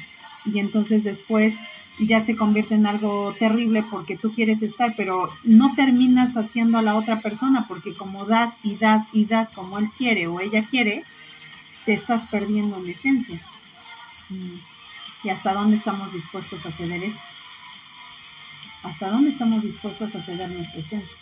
Y 0.45 0.59
entonces 0.59 1.03
después 1.03 1.55
ya 1.99 2.21
se 2.21 2.37
convierte 2.37 2.75
en 2.75 2.87
algo 2.87 3.35
terrible 3.39 3.83
porque 3.91 4.17
tú 4.17 4.33
quieres 4.33 4.63
estar, 4.63 4.95
pero 4.97 5.29
no 5.45 5.75
terminas 5.75 6.37
haciendo 6.37 6.79
a 6.79 6.83
la 6.83 6.95
otra 6.95 7.21
persona 7.21 7.67
porque 7.67 7.95
como 7.95 8.25
das 8.25 8.55
y 8.63 8.77
das 8.77 9.05
y 9.13 9.25
das 9.25 9.51
como 9.51 9.79
él 9.79 9.91
quiere 9.97 10.29
o 10.29 10.41
ella 10.41 10.63
quiere, 10.63 11.05
te 11.85 11.95
estás 11.95 12.27
perdiendo 12.29 12.77
en 12.79 12.89
esencia. 12.91 13.41
Sí. 14.13 14.61
¿Y 15.25 15.31
hasta 15.31 15.53
dónde 15.53 15.77
estamos 15.77 16.13
dispuestos 16.13 16.65
a 16.67 16.71
ceder 16.71 17.03
eso? 17.03 17.19
¿Hasta 18.85 19.11
dónde 19.11 19.31
estamos 19.31 19.63
dispuestos 19.63 20.15
a 20.15 20.23
ceder 20.23 20.49
nuestra 20.51 20.81
esencia? 20.81 21.17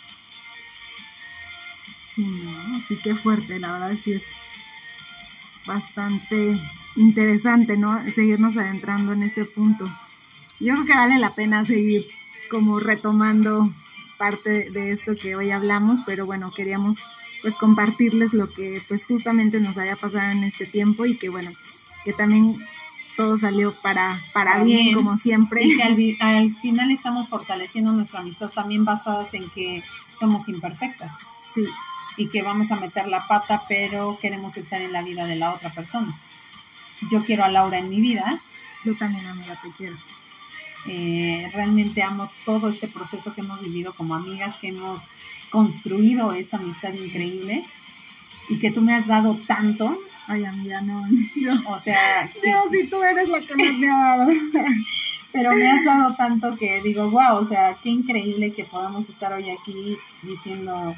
Sí, 2.03 2.23
¿no? 2.23 2.79
Sí, 2.87 2.97
qué 3.03 3.15
fuerte, 3.15 3.59
la 3.59 3.73
verdad 3.73 3.97
sí 4.03 4.13
es 4.13 4.23
bastante 5.65 6.59
interesante, 6.95 7.77
¿no? 7.77 7.99
Seguirnos 8.13 8.57
adentrando 8.57 9.13
en 9.13 9.23
este 9.23 9.45
punto 9.45 9.85
yo 10.59 10.73
creo 10.73 10.85
que 10.85 10.93
vale 10.93 11.17
la 11.17 11.35
pena 11.35 11.65
seguir 11.65 12.07
como 12.49 12.79
retomando 12.79 13.71
parte 14.17 14.69
de 14.71 14.91
esto 14.91 15.15
que 15.15 15.35
hoy 15.35 15.51
hablamos, 15.51 16.01
pero 16.05 16.25
bueno, 16.25 16.51
queríamos 16.51 17.05
pues 17.41 17.55
compartirles 17.55 18.33
lo 18.33 18.51
que 18.51 18.81
pues 18.87 19.05
justamente 19.05 19.59
nos 19.59 19.77
había 19.77 19.95
pasado 19.95 20.31
en 20.31 20.43
este 20.43 20.65
tiempo 20.65 21.05
y 21.05 21.17
que 21.17 21.29
bueno, 21.29 21.51
que 22.03 22.13
también 22.13 22.55
todo 23.15 23.37
salió 23.37 23.73
para, 23.73 24.21
para 24.31 24.63
bien, 24.63 24.93
como 24.93 25.17
siempre. 25.17 25.63
Y 25.63 25.75
que 25.75 25.83
al, 25.83 26.17
al, 26.19 26.55
final 26.55 26.91
estamos 26.91 27.27
fortaleciendo 27.27 27.91
nuestra 27.91 28.21
amistad 28.21 28.49
también 28.49 28.85
basadas 28.85 29.33
en 29.33 29.49
que 29.49 29.83
somos 30.13 30.47
imperfectas. 30.47 31.15
Sí. 31.53 31.65
Y 32.15 32.29
que 32.29 32.43
vamos 32.43 32.71
a 32.71 32.75
meter 32.75 33.07
la 33.07 33.19
pata, 33.27 33.63
pero 33.67 34.17
queremos 34.21 34.55
estar 34.55 34.81
en 34.81 34.93
la 34.93 35.01
vida 35.01 35.25
de 35.25 35.35
la 35.35 35.53
otra 35.53 35.71
persona. 35.71 36.15
Yo 37.09 37.23
quiero 37.25 37.43
a 37.43 37.49
Laura 37.49 37.79
en 37.79 37.89
mi 37.89 38.01
vida. 38.01 38.39
Yo 38.85 38.95
también, 38.95 39.25
amiga, 39.25 39.59
te 39.61 39.71
quiero. 39.71 39.95
Eh, 40.87 41.49
realmente 41.53 42.01
amo 42.01 42.31
todo 42.45 42.69
este 42.69 42.87
proceso 42.87 43.33
que 43.33 43.41
hemos 43.41 43.61
vivido 43.61 43.93
como 43.93 44.15
amigas, 44.15 44.55
que 44.57 44.69
hemos 44.69 45.01
construido 45.49 46.33
esta 46.33 46.57
amistad 46.57 46.93
increíble 46.93 47.63
y 48.49 48.59
que 48.59 48.71
tú 48.71 48.81
me 48.81 48.95
has 48.95 49.07
dado 49.07 49.37
tanto. 49.47 49.99
Ay, 50.27 50.45
amiga, 50.45 50.81
no. 50.81 51.03
O 51.67 51.79
sea, 51.81 52.29
Dios, 52.43 52.65
si 52.71 52.87
tú 52.87 53.01
eres 53.03 53.29
la 53.29 53.41
que 53.41 53.55
más 53.55 53.77
me 53.77 53.89
ha 53.89 53.97
dado. 53.97 54.31
Pero 55.33 55.53
me 55.53 55.67
has 55.67 55.83
dado 55.83 56.15
tanto 56.15 56.55
que 56.57 56.81
digo, 56.81 57.09
wow, 57.11 57.37
o 57.37 57.47
sea, 57.47 57.75
qué 57.83 57.89
increíble 57.89 58.53
que 58.53 58.63
podamos 58.63 59.07
estar 59.09 59.31
hoy 59.33 59.49
aquí 59.49 59.97
diciendo, 60.23 60.95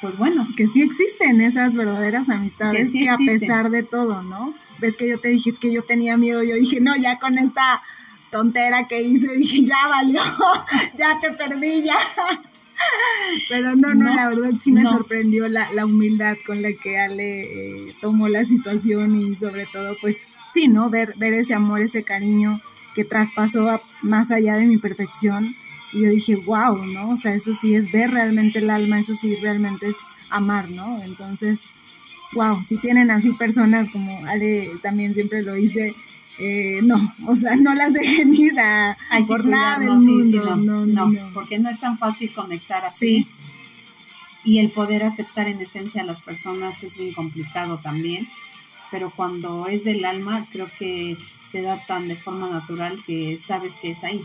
pues 0.00 0.16
bueno. 0.16 0.46
Que 0.56 0.66
sí 0.68 0.82
existen 0.82 1.40
esas 1.40 1.74
verdaderas 1.74 2.28
amistades 2.28 2.90
que, 2.92 3.10
a 3.10 3.16
pesar 3.16 3.70
de 3.70 3.82
todo, 3.82 4.22
¿no? 4.22 4.54
Ves 4.78 4.96
que 4.96 5.08
yo 5.08 5.18
te 5.18 5.28
dije 5.28 5.52
que 5.52 5.72
yo 5.72 5.82
tenía 5.82 6.16
miedo, 6.16 6.42
yo 6.42 6.54
dije, 6.54 6.80
no, 6.80 6.96
ya 6.96 7.18
con 7.18 7.38
esta 7.38 7.82
tontera 8.30 8.86
que 8.88 9.02
hice, 9.02 9.34
dije, 9.36 9.64
ya 9.64 9.88
valió, 9.88 10.20
ya 10.96 11.18
te 11.20 11.32
perdí, 11.32 11.82
ya. 11.84 11.96
Pero 13.48 13.76
no, 13.76 13.94
no, 13.94 14.14
la 14.14 14.28
verdad 14.28 14.52
sí 14.60 14.72
me 14.72 14.82
sorprendió 14.82 15.48
la, 15.48 15.70
la, 15.72 15.84
humildad 15.84 16.36
con 16.46 16.62
la 16.62 16.72
que 16.72 16.98
Ale 16.98 17.42
eh, 17.88 17.94
tomó 18.00 18.28
la 18.28 18.44
situación 18.44 19.16
y 19.16 19.36
sobre 19.36 19.66
todo, 19.66 19.96
pues 20.00 20.16
sí, 20.52 20.68
¿no? 20.68 20.88
Ver, 20.88 21.14
ver 21.16 21.34
ese 21.34 21.54
amor, 21.54 21.82
ese 21.82 22.04
cariño 22.04 22.60
que 22.94 23.04
traspasó 23.04 23.80
más 24.02 24.30
allá 24.30 24.56
de 24.56 24.66
mi 24.66 24.78
perfección. 24.78 25.54
Y 25.92 26.02
yo 26.02 26.08
dije, 26.08 26.36
wow, 26.36 26.84
¿no? 26.86 27.10
O 27.10 27.16
sea, 27.16 27.34
eso 27.34 27.54
sí 27.54 27.74
es 27.74 27.90
ver 27.92 28.10
realmente 28.12 28.60
el 28.60 28.70
alma, 28.70 28.98
eso 28.98 29.14
sí 29.14 29.36
realmente 29.36 29.88
es 29.88 29.96
amar, 30.30 30.70
¿no? 30.70 31.02
Entonces, 31.02 31.60
wow, 32.32 32.62
si 32.66 32.76
tienen 32.76 33.10
así 33.10 33.32
personas 33.32 33.88
como 33.90 34.24
Ale 34.26 34.70
también 34.82 35.14
siempre 35.14 35.42
lo 35.42 35.54
dice, 35.54 35.94
eh, 36.42 36.80
no, 36.82 37.14
o 37.26 37.36
sea, 37.36 37.54
no 37.56 37.74
las 37.74 37.92
dejen 37.92 38.34
ir 38.34 38.58
a, 38.58 38.96
por 39.26 39.44
nada 39.44 39.78
del 39.78 39.98
mundo. 39.98 40.56
no, 40.56 40.86
no, 40.86 41.30
porque 41.34 41.58
no 41.58 41.68
es 41.68 41.78
tan 41.78 41.98
fácil 41.98 42.32
conectar 42.32 42.82
así. 42.84 43.26
Y 44.42 44.58
el 44.58 44.70
poder 44.70 45.04
aceptar 45.04 45.48
en 45.48 45.60
esencia 45.60 46.00
a 46.00 46.06
las 46.06 46.22
personas 46.22 46.82
es 46.82 46.96
bien 46.96 47.12
complicado 47.12 47.78
también, 47.78 48.26
pero 48.90 49.10
cuando 49.10 49.66
es 49.66 49.84
del 49.84 50.02
alma, 50.06 50.46
creo 50.50 50.66
que 50.78 51.18
se 51.52 51.60
da 51.60 51.84
tan 51.86 52.08
de 52.08 52.16
forma 52.16 52.48
natural 52.48 52.98
que 53.06 53.38
sabes 53.46 53.74
que 53.74 53.90
es 53.90 54.02
ahí. 54.02 54.22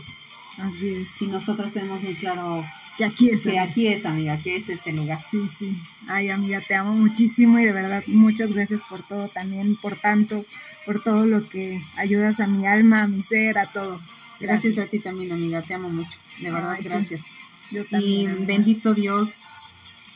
Así 0.56 0.94
es. 0.94 1.20
Y 1.20 1.26
nosotros 1.26 1.70
tenemos 1.74 2.02
muy 2.02 2.14
claro 2.14 2.64
que 2.96 3.04
aquí 3.04 3.28
es. 3.28 3.42
Que 3.42 3.58
aquí 3.58 3.88
es, 3.88 4.06
amiga, 4.06 4.38
que 4.38 4.56
es 4.56 4.70
este 4.70 4.94
lugar. 4.94 5.22
Sí, 5.30 5.50
sí. 5.58 5.76
Ay, 6.08 6.30
amiga, 6.30 6.62
te 6.66 6.74
amo 6.74 6.94
muchísimo 6.94 7.58
y 7.58 7.66
de 7.66 7.72
verdad 7.72 8.02
muchas 8.06 8.54
gracias 8.54 8.82
por 8.84 9.02
todo 9.02 9.28
también, 9.28 9.76
por 9.76 9.96
tanto, 9.96 10.46
por 10.86 11.02
todo 11.02 11.26
lo 11.26 11.46
que 11.48 11.82
ayudas 11.96 12.40
a 12.40 12.46
mi 12.46 12.66
alma, 12.66 13.02
a 13.02 13.08
mi 13.08 13.22
ser, 13.22 13.58
a 13.58 13.66
todo. 13.66 14.00
Gracias, 14.40 14.78
a 14.78 14.86
ti 14.86 15.00
también, 15.00 15.32
amiga. 15.32 15.60
Te 15.60 15.74
amo 15.74 15.90
mucho. 15.90 16.18
De 16.40 16.50
verdad, 16.50 16.78
gracias. 16.82 17.22
Yo 17.70 17.84
también. 17.84 18.42
Y 18.42 18.44
bendito 18.44 18.94
Dios, 18.94 19.40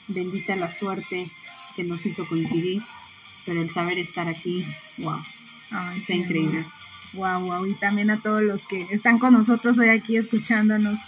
bendita 0.08 0.54
la 0.56 0.70
suerte 0.70 1.28
que 1.74 1.84
nos 1.84 2.06
hizo 2.06 2.26
coincidir, 2.26 2.82
pero 3.44 3.60
el 3.60 3.70
saber 3.70 3.98
estar 3.98 4.28
aquí, 4.28 4.64
wow, 4.98 5.18
está 5.96 6.14
increíble. 6.14 6.64
Wow, 7.12 7.40
wow. 7.40 7.66
Y 7.66 7.74
también 7.74 8.10
a 8.10 8.20
todos 8.20 8.42
los 8.42 8.64
que 8.66 8.86
están 8.90 9.18
con 9.18 9.32
nosotros 9.32 9.78
hoy 9.78 9.88
aquí 9.88 10.16
escuchándonos. 10.16 10.98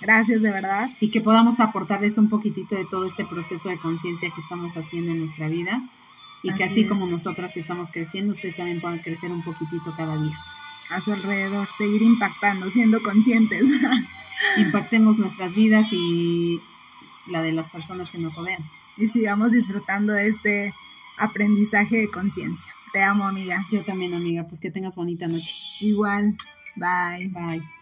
Gracias 0.00 0.42
de 0.42 0.50
verdad. 0.50 0.90
Y 1.00 1.10
que 1.10 1.20
podamos 1.20 1.60
aportarles 1.60 2.18
un 2.18 2.28
poquitito 2.28 2.74
de 2.74 2.84
todo 2.84 3.06
este 3.06 3.24
proceso 3.24 3.68
de 3.68 3.78
conciencia 3.78 4.30
que 4.34 4.40
estamos 4.40 4.76
haciendo 4.76 5.12
en 5.12 5.20
nuestra 5.20 5.48
vida. 5.48 5.82
Y 6.44 6.54
que 6.54 6.64
así 6.64 6.84
como 6.86 7.06
nosotras 7.06 7.56
estamos 7.56 7.90
creciendo, 7.90 8.32
ustedes 8.32 8.56
también 8.56 8.80
puedan 8.80 8.98
crecer 8.98 9.32
un 9.32 9.42
poquitito 9.42 9.94
cada 9.96 10.20
día. 10.20 10.38
A 10.90 11.00
su 11.00 11.12
alrededor, 11.14 11.68
seguir 11.76 12.02
impactando, 12.02 12.70
siendo 12.70 13.02
conscientes. 13.02 13.64
Impactemos 14.58 15.16
nuestras 15.16 15.54
vidas 15.54 15.88
y 15.90 16.60
la 17.26 17.40
de 17.40 17.52
las 17.52 17.70
personas 17.70 18.10
que 18.10 18.18
nos 18.18 18.34
rodean. 18.34 18.62
Y 18.98 19.08
sigamos 19.08 19.52
disfrutando 19.52 20.12
de 20.12 20.28
este 20.28 20.74
aprendizaje 21.16 21.96
de 21.96 22.10
conciencia. 22.10 22.72
Te 22.92 23.02
amo, 23.02 23.24
amiga. 23.24 23.64
Yo 23.70 23.82
también, 23.82 24.12
amiga. 24.12 24.46
Pues 24.46 24.60
que 24.60 24.70
tengas 24.70 24.96
bonita 24.96 25.26
noche. 25.26 25.54
Igual. 25.80 26.36
Bye. 26.76 27.28
Bye. 27.28 27.73